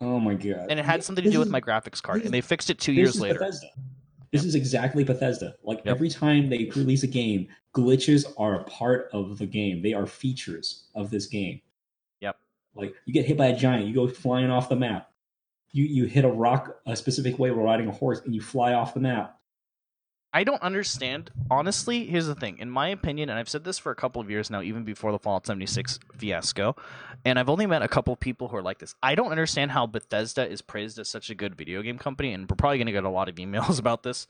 [0.00, 0.66] Oh my god!
[0.70, 2.92] And it had something to do with my graphics card, and they fixed it two
[2.92, 3.38] years later.
[3.38, 3.66] Bethesda.
[4.32, 5.56] This is exactly Bethesda.
[5.64, 5.86] Like Yep.
[5.86, 9.82] every time they release a game, glitches are a part of the game.
[9.82, 11.60] They are features of this game.
[12.20, 12.36] Yep.
[12.76, 15.10] Like you get hit by a giant, you go flying off the map.
[15.72, 18.72] You you hit a rock a specific way while riding a horse, and you fly
[18.74, 19.39] off the map.
[20.32, 21.30] I don't understand.
[21.50, 22.58] Honestly, here's the thing.
[22.58, 25.10] In my opinion, and I've said this for a couple of years now, even before
[25.10, 26.76] the Fallout 76 fiasco,
[27.24, 28.94] and I've only met a couple of people who are like this.
[29.02, 32.48] I don't understand how Bethesda is praised as such a good video game company, and
[32.48, 34.28] we're probably going to get a lot of emails about this.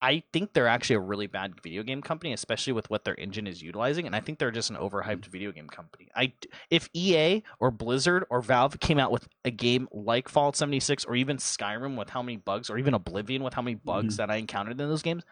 [0.00, 3.46] I think they're actually a really bad video game company, especially with what their engine
[3.46, 6.08] is utilizing, and I think they're just an overhyped video game company.
[6.14, 6.32] I
[6.70, 11.16] if EA or Blizzard or Valve came out with a game like Fallout 76 or
[11.16, 14.22] even Skyrim with how many bugs or even Oblivion with how many bugs mm-hmm.
[14.22, 15.24] that I encountered in those games,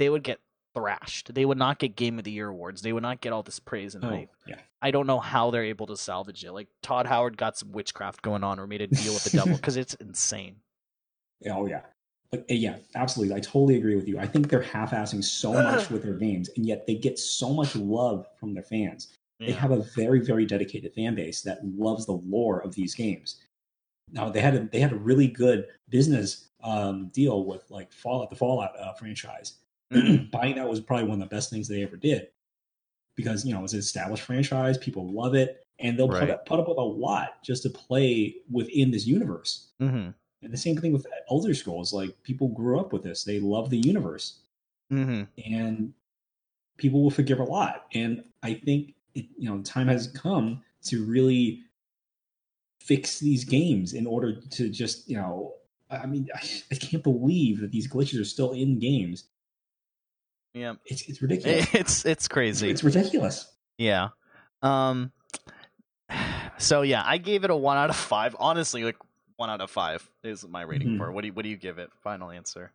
[0.00, 0.40] they would get
[0.74, 1.34] thrashed.
[1.34, 2.82] They would not get Game of the Year awards.
[2.82, 4.30] They would not get all this praise and Oh, hype.
[4.46, 4.56] yeah.
[4.80, 6.52] I don't know how they're able to salvage it.
[6.52, 9.54] Like Todd Howard got some witchcraft going on or made a deal with the devil
[9.56, 10.56] because it's insane.
[11.48, 11.82] Oh yeah.
[12.32, 13.34] Like, eh, yeah, absolutely.
[13.34, 14.18] I totally agree with you.
[14.18, 17.76] I think they're half-assing so much with their games, and yet they get so much
[17.76, 19.12] love from their fans.
[19.38, 23.40] They have a very, very dedicated fan base that loves the lore of these games.
[24.12, 28.28] Now they had a they had a really good business um, deal with like Fallout,
[28.30, 29.54] the Fallout uh, franchise.
[29.92, 30.30] Mhm.
[30.30, 32.28] Buying that was probably one of the best things they ever did
[33.16, 36.60] because you know it's an established franchise, people love it, and they'll put up, put
[36.60, 39.68] up with a lot just to play within this universe.
[39.80, 40.14] Mhm.
[40.42, 41.92] And the same thing with Elder Scrolls.
[41.92, 44.40] Like people grew up with this; they love the universe,
[44.90, 45.28] Mhm.
[45.46, 45.94] and
[46.78, 47.86] people will forgive a lot.
[47.94, 51.64] And I think it, you know time has come to really
[52.80, 55.54] fix these games in order to just you know.
[55.90, 56.40] I I mean, I,
[56.72, 59.24] I can't believe that these glitches are still in games.
[60.54, 60.74] Yeah.
[60.86, 61.66] It's it's ridiculous.
[61.74, 62.70] It's it's crazy.
[62.70, 63.50] It's ridiculous.
[63.78, 64.08] Yeah.
[64.62, 65.12] Um
[66.58, 68.36] so yeah, I gave it a 1 out of 5.
[68.38, 68.96] Honestly, like
[69.36, 70.98] 1 out of 5 is my rating Mhm.
[70.98, 71.12] for it.
[71.12, 71.90] What do you what do you give it?
[72.02, 72.72] Final answer.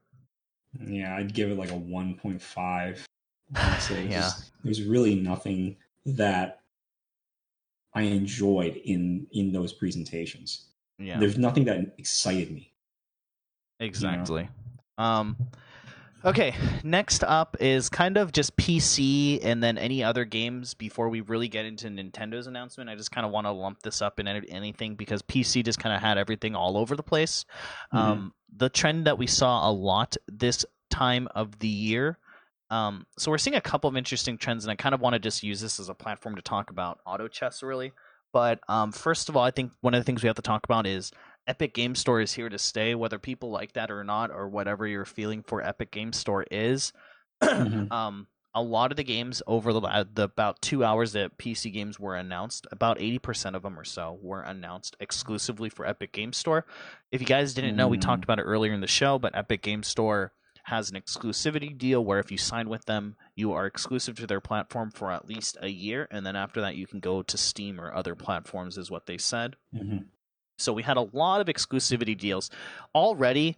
[0.79, 3.05] Yeah, I'd give it like a 1.5.
[3.55, 4.21] Honestly, Yeah.
[4.21, 6.61] just- there's really nothing that
[7.93, 10.65] I enjoyed in in those presentations.
[10.97, 11.19] Yeah.
[11.19, 12.71] There's nothing that excited me.
[13.79, 14.49] Exactly.
[14.97, 15.35] Um
[16.25, 21.21] okay, next up is kind of just PC and then any other games before we
[21.21, 22.89] really get into Nintendo's announcement.
[22.89, 25.95] I just kind of want to lump this up in anything because PC just kind
[25.95, 27.45] of had everything all over the place.
[27.91, 32.17] Um the trend that we saw a lot this time of the year
[32.69, 35.19] um, so we're seeing a couple of interesting trends, and I kind of want to
[35.19, 37.93] just use this as a platform to talk about auto chess, really.
[38.33, 40.65] But um, first of all, I think one of the things we have to talk
[40.65, 41.11] about is
[41.47, 44.87] Epic Game Store is here to stay, whether people like that or not, or whatever
[44.87, 46.91] your feeling for Epic Game Store is.
[47.41, 47.91] Mhm.
[47.91, 48.27] um,
[48.57, 51.99] a lot of the games over the, uh, the about two hours that PC games
[51.99, 56.31] were announced, about eighty percent of them or so were announced exclusively for Epic Game
[56.31, 56.65] Store.
[57.11, 58.01] If you guys didn't know, we Mm.
[58.01, 60.31] talked about it earlier in the show, but Epic Game Store
[60.63, 64.41] has an exclusivity deal where if you sign with them, you are exclusive to their
[64.41, 67.79] platform for at least a year, and then after that, you can go to Steam
[67.79, 69.57] or other platforms, is what they said.
[69.75, 70.05] Mhm.
[70.57, 72.49] So we had a lot of exclusivity deals
[72.93, 73.57] already.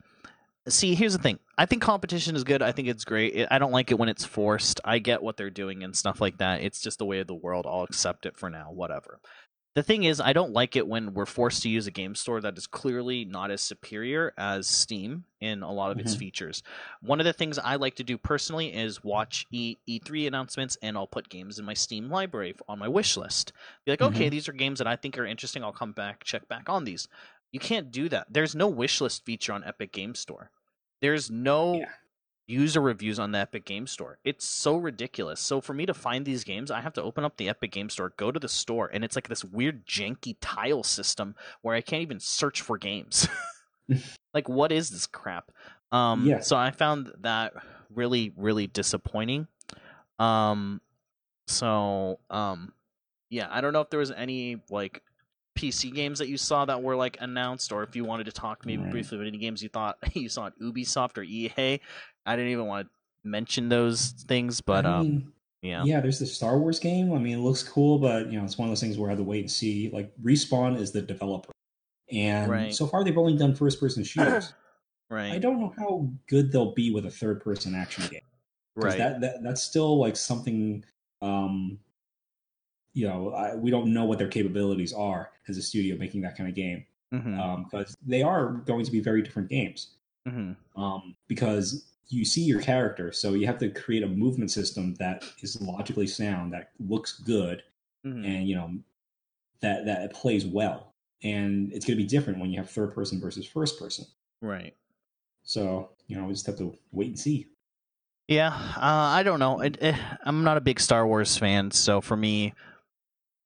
[0.68, 1.40] See, here's the thing.
[1.58, 2.62] I think competition is good.
[2.62, 3.48] I think it's great.
[3.50, 4.82] I don't like it when it's forced.
[4.84, 6.62] I get what they're doing and stuff like that.
[6.62, 7.66] It's just the way of the world.
[7.66, 9.20] I'll accept it for now, whatever.
[9.78, 12.42] The thing is, I don't like it when we're forced to use a game store
[12.42, 16.18] that is clearly not as superior as Steam in a lot of its Mhm.
[16.18, 16.64] features.
[17.02, 20.98] One of the things I like to do personally is watch E E3 announcements and
[20.98, 23.54] I'll put games in my Steam library on my wish list.
[23.86, 25.64] Be like, okay, these are games that I think are interesting.
[25.64, 27.08] I'll come back, check back on these.
[27.52, 28.34] You can't do that.
[28.34, 30.50] There's no wish list feature on Epic Game Store.
[31.02, 31.92] There's no Yeah.
[32.48, 34.18] User reviews on the Epic Game Store.
[34.24, 35.40] It's so ridiculous.
[35.42, 37.90] So for me to find these games, I have to open up the Epic Game
[37.90, 41.82] Store, go to the store, and it's like this weird janky tile system where I
[41.82, 43.28] can't even search for games.
[44.34, 45.52] like what is this crap?
[45.92, 46.40] Um Yeah.
[46.40, 47.54] so I found that
[47.94, 49.48] really really disappointing.
[50.20, 50.82] Um
[51.48, 52.74] so um
[53.30, 55.02] yeah, I don't know if there was any like
[55.58, 58.66] PC games that you saw that were like announced, or if you wanted to talk
[58.66, 58.92] maybe Right.
[58.92, 61.80] briefly about any games you thought you saw at Ubisoft or EA.
[62.28, 66.26] I didn't even want to mention those things, but I um, yeah, yeah, there's the
[66.26, 67.14] Star Wars game.
[67.14, 69.12] I mean, it looks cool, but you know, it's one of those things where I
[69.14, 69.90] have to wait and see.
[69.92, 71.52] Like, Respawn is the developer,
[72.12, 72.76] and Right.
[72.76, 74.54] so far they've only done first-person shooters.
[75.10, 78.22] right, I don't know how good they'll be with a third-person action game.
[78.76, 80.84] right, That, that that's still like something.
[81.22, 81.80] Um,
[82.94, 86.36] you know, I, we don't know what their capabilities are as a studio making that
[86.36, 86.86] kind of game
[87.64, 89.97] because they are going to be very different games.
[90.28, 94.96] Hmm um, because you see your character, so you have to create a movement system
[95.00, 97.64] that is logically sound, that looks good,
[98.04, 98.72] hmm and you know
[99.62, 100.94] that that it plays well.
[101.24, 104.06] And it's going to be different when you have third person versus first person.
[104.42, 104.76] right.
[105.44, 107.48] So you know, we just have to wait and see.
[108.28, 109.62] Yeah, uh, I don't know.
[109.62, 112.54] It, it, I'm not a big Star Wars fan, so for me,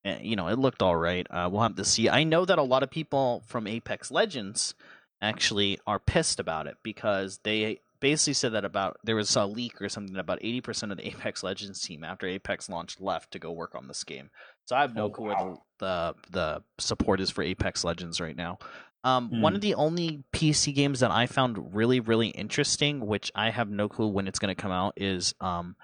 [0.06, 1.28] eh, you know, it looked all right.
[1.30, 2.10] Uh, we'll have to see.
[2.10, 4.74] I know that a lot of people from Apex Legends
[5.22, 9.80] actually are pissed about it because they basically said that about there was a leak
[9.82, 13.52] or something about 80% of the Apex Legends team after Apex launched left to go
[13.52, 14.30] work on this game.
[14.66, 15.62] So I have no Oh, clue where wow.
[15.80, 18.58] the, the the support is for Apex Legends right now.
[19.04, 19.56] Um, One Hmm.
[19.56, 23.90] of the only PC games that I found really, really interesting, which I have no
[23.90, 25.76] clue when it's going to come out, is um,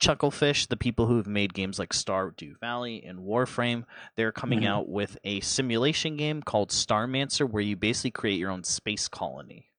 [0.00, 0.68] Chucklefish.
[0.68, 3.84] The people who've made games like Stardew Valley and Warframe,
[4.16, 4.66] they're coming Mhm.
[4.68, 9.70] out with a simulation game called Starmancer, where you basically create your own space colony.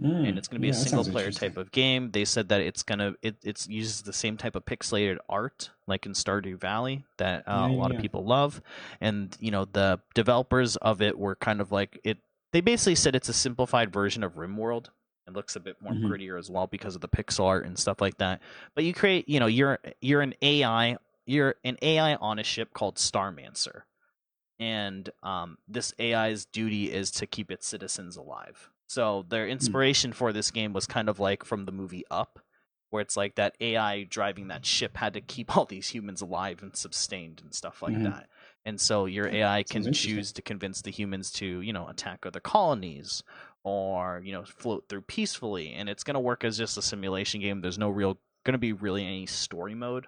[0.00, 2.12] Mm, and it's going to be yeah, a single player type of game.
[2.12, 5.70] They said that it's going to it it's uses the same type of pixelated art
[5.88, 7.96] like in Stardew Valley that uh, Yeah, a lot yeah.
[7.96, 8.62] of people love,
[9.00, 12.18] and you know the developers of it were kind of like it.
[12.52, 14.86] They basically said it's a simplified version of RimWorld.
[15.28, 16.02] It looks a bit more Mhm.
[16.10, 18.40] grittier as well because of the pixel art and stuff like that.
[18.74, 22.72] But you create, you know, you're you're an AI, you're an AI on a ship
[22.72, 23.82] called Starmancer,
[24.58, 28.70] and um, this AI's duty is to keep its citizens alive.
[28.88, 32.40] So their inspiration for this game was kind of like from the movie Up,
[32.90, 36.62] where it's like that AI driving that ship had to keep all these humans alive
[36.62, 38.02] and sustained and stuff like Mhm.
[38.04, 38.28] that.
[38.64, 42.40] And so your AI can choose to convince the humans to, you know, attack other
[42.40, 43.22] colonies
[43.68, 45.72] or, you know, float through peacefully.
[45.72, 47.60] And it's going to work as just a simulation game.
[47.60, 50.06] There's no real, going to be really any story mode.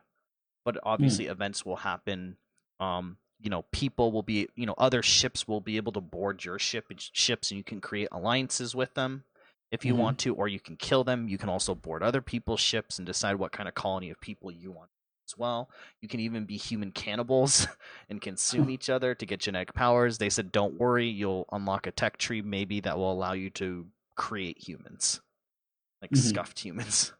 [0.64, 2.36] But obviously, events will happen.
[2.78, 6.44] Um, you know, people will be, you know, other ships will be able to board
[6.44, 9.24] your ship ships, and you can create alliances with them
[9.72, 9.98] if you Mhm.
[9.98, 11.28] want to, or you can kill them.
[11.28, 14.50] You can also board other people's ships and decide what kind of colony of people
[14.50, 14.90] you want
[15.30, 15.70] as well.
[16.00, 17.66] You can even be human cannibals
[18.10, 20.18] and consume each other to get genetic powers.
[20.18, 23.86] They said, don't worry, you'll unlock a tech tree maybe that will allow you to
[24.16, 25.20] create humans,
[26.02, 26.16] like Mhm.
[26.18, 27.12] scuffed humans.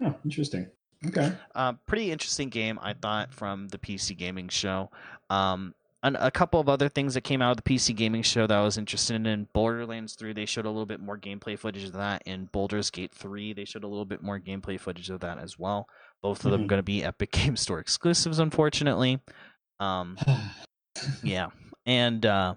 [0.00, 0.68] Oh, interesting.
[1.06, 1.32] Okay.
[1.54, 4.90] Uh, pretty interesting game, I thought, from the PC gaming show.
[5.30, 8.46] Um, and a couple of other things that came out of the PC gaming show
[8.46, 9.48] that I was interested in.
[9.52, 12.22] Borderlands 3, they showed a little bit more gameplay footage of that.
[12.26, 15.58] In Baldur's Gate 3, they showed a little bit more gameplay footage of that as
[15.58, 15.88] well.
[16.26, 16.66] Both of them Mhm.
[16.66, 19.20] going to be Epic Game Store exclusives, unfortunately.
[19.78, 20.18] Um,
[21.22, 21.48] yeah,
[21.84, 22.54] and uh,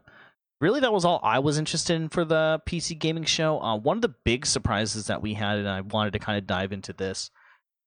[0.59, 3.59] really, that was all I was interested in for the PC gaming show.
[3.61, 6.47] Uh, one of the big surprises that we had, and I wanted to kind of
[6.47, 7.29] dive into this.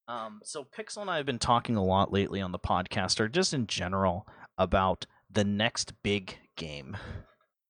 [0.07, 3.27] Um, so Pixel and I have been talking a lot lately on the podcast, or
[3.27, 4.25] just in general,
[4.57, 6.95] about the next big game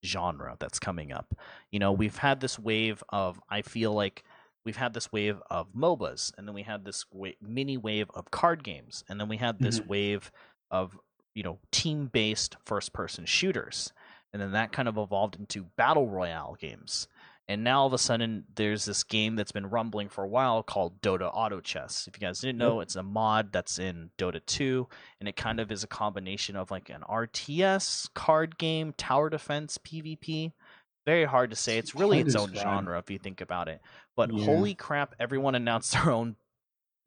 [0.05, 1.33] genre that's coming up.
[1.71, 4.23] You know, we've had this wave of, I feel like
[4.65, 8.31] we've had this wave of MOBAs, and then we had this wa- mini wave of
[8.31, 9.89] card games, and then we had this mm-hmm.
[9.89, 10.31] wave
[10.71, 10.97] of,
[11.33, 13.91] you know, team based first person shooters.
[14.31, 17.07] And then that kind of evolved into battle royale games.
[17.47, 20.63] And now all of a sudden, there's this game that's been rumbling for a while
[20.63, 22.07] called Dota Auto Chess.
[22.07, 24.87] If you guys didn't know, it's a mod that's in Dota 2,
[25.19, 29.77] and it kind of is a combination of like an RTS card game, tower defense,
[29.77, 30.53] PvP.
[31.05, 31.77] Very hard to say.
[31.77, 33.81] It's really its own genre if you think about it.
[34.15, 34.45] But Yeah.
[34.45, 36.35] holy crap, everyone announced their own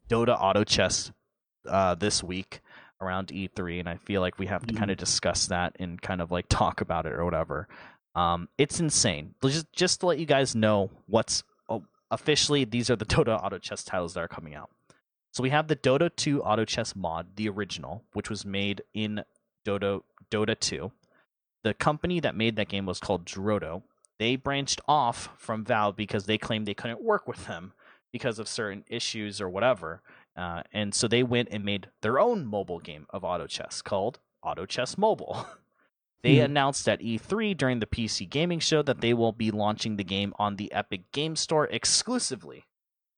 [0.08, 1.12] Dota Auto Chess
[1.68, 2.60] uh, this week
[3.00, 6.20] around E3, and I feel like we have to kind of discuss that and kind
[6.20, 7.68] of like talk about it or whatever.
[8.14, 9.34] Um, it's insane.
[9.42, 11.42] Just just to let you guys know what's
[12.10, 14.70] officially these are the Dota Auto Chess titles that are coming out.
[15.32, 19.22] So we have the Dota 2 Auto Chess mod, the original, which was made in
[19.66, 20.90] Dota Dota 2.
[21.66, 23.82] The company that made that game was called Drodo.
[24.20, 27.72] They branched off from Valve because they claimed they couldn't work with them
[28.12, 30.00] because of certain issues or whatever.
[30.36, 34.20] Uh, and so they went and made their own mobile game of auto chess called
[34.44, 35.44] Auto Chess Mobile.
[36.22, 36.44] they Hmm.
[36.44, 40.34] announced at E3 during the PC gaming show that they will be launching the game
[40.38, 42.66] on the Epic Game Store exclusively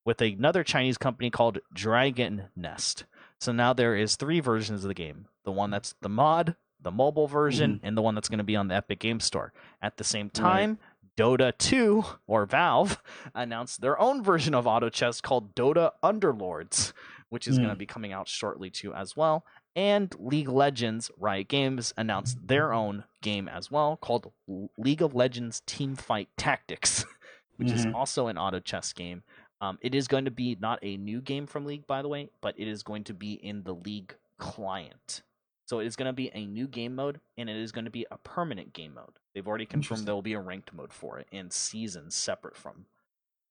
[0.07, 3.05] with another Chinese company called Dragon Nest.
[3.41, 5.27] So now there is three versions of the game.
[5.45, 8.57] The one that's the mod, the mobile version, and the one that's going to be
[8.57, 9.53] on the Epic Game Store.
[9.83, 10.79] At the same time,
[11.17, 13.03] Dota 2 or Valve
[13.35, 16.93] announced their own version of auto chess called Dota Underlords,
[17.29, 17.63] which is Hmm.
[17.65, 19.45] going to be coming out shortly too as well.
[19.75, 24.33] And League Legends Riot Games announced their own game as well called
[24.77, 27.05] League of Legends Team Fight Tactics,
[27.57, 27.95] which is Mhm.
[27.95, 29.23] also an auto chess game.
[29.61, 32.31] Um, it is going to be not a new game from League, by the way,
[32.41, 35.23] but it is going to be in the League client.
[35.69, 37.91] So it is going to be a new game mode, and it is going to
[37.91, 39.19] be a permanent game mode.
[39.35, 42.87] They've already confirmed there will be a ranked mode for it and seasons separate from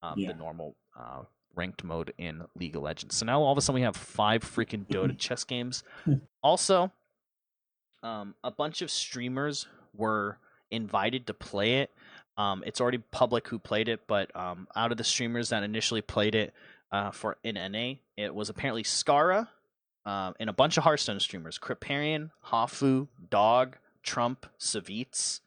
[0.02, 0.30] um, Yeah.
[0.30, 1.22] the normal uh,
[1.54, 3.16] ranked mode in League of Legends.
[3.18, 5.84] So now all of a sudden we have five freaking Dota chess games.
[6.42, 6.92] Also,
[8.02, 10.38] um, a bunch of streamers were
[10.72, 11.92] invited to play it.
[12.38, 16.02] Um, it's already public who played it, but um, out of the streamers that initially
[16.02, 16.54] played it
[16.92, 19.50] uh, for in NA, it was apparently Scarra
[20.08, 25.42] um, a bunch of Hearthstone streamers: Kripparrian, Hafu, Dog, Trump, Savjz,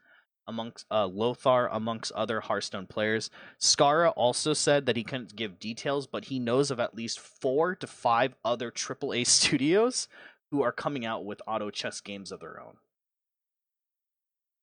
[0.47, 3.31] amongst uh, Lothar, amongst other Hearthstone players.
[3.59, 7.75] Scarra also said that he couldn't give details, but he knows of at least four
[7.77, 10.09] to five other AAA studios
[10.51, 12.77] who are coming out with auto chess games of their own.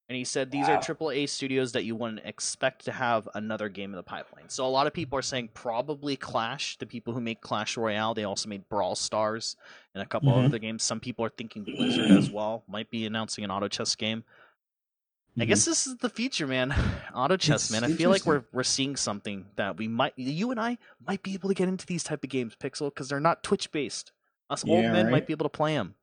[0.09, 0.75] And he said these Wow.
[0.75, 4.47] are AAA studios that you wouldn't expect to have another game in the pipeline.
[4.47, 8.13] So a lot of people are saying probably Clash, the people who make Clash Royale.
[8.13, 9.57] They also made Brawl Stars
[9.93, 10.45] and a couple Mhm.
[10.45, 10.83] other games.
[10.83, 14.23] Some people are thinking Blizzard as well might be announcing an auto chess game.
[15.39, 16.73] I guess this is the future, man.
[17.13, 17.83] Auto chess, It's man.
[17.83, 21.35] I feel like we're we're seeing something that we might, you and I might be
[21.35, 24.13] able to get into these type of games, Pixel, because they're not Twitch based.
[24.49, 25.11] Us old men right.
[25.11, 25.93] might be able to play them.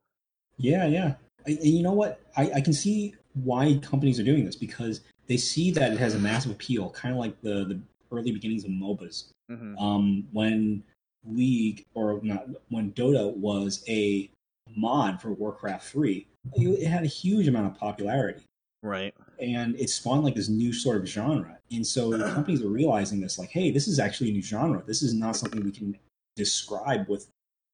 [0.57, 1.15] Yeah, yeah.
[1.49, 2.21] I, and you know what?
[2.37, 6.15] I, I can see why companies are doing this because they see that it has
[6.15, 7.81] a massive appeal, kind of like the, the
[8.13, 9.31] early beginnings of MOBAs.
[9.51, 9.77] Mm-hmm.
[9.79, 10.83] Um, when
[11.27, 14.31] League or not when Dota was a
[14.77, 16.27] mod for Warcraft 3,
[16.57, 18.43] it, had a huge amount of popularity.
[18.83, 19.15] Right.
[19.41, 21.59] and it spawned like this new sort of genre.
[21.73, 24.83] And so companies are realizing this, like, hey, this is actually a new genre.
[24.87, 25.97] This is not something we can
[26.37, 27.27] describe with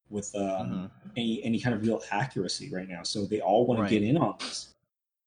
[0.09, 0.91] with um, Mhm.
[1.17, 3.03] any any kind of real accuracy right now.
[3.03, 3.89] So they all want Right.
[3.89, 4.69] to get in on this.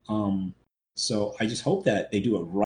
[0.10, 0.54] Um,
[0.96, 2.62] so I just hope that they do it right.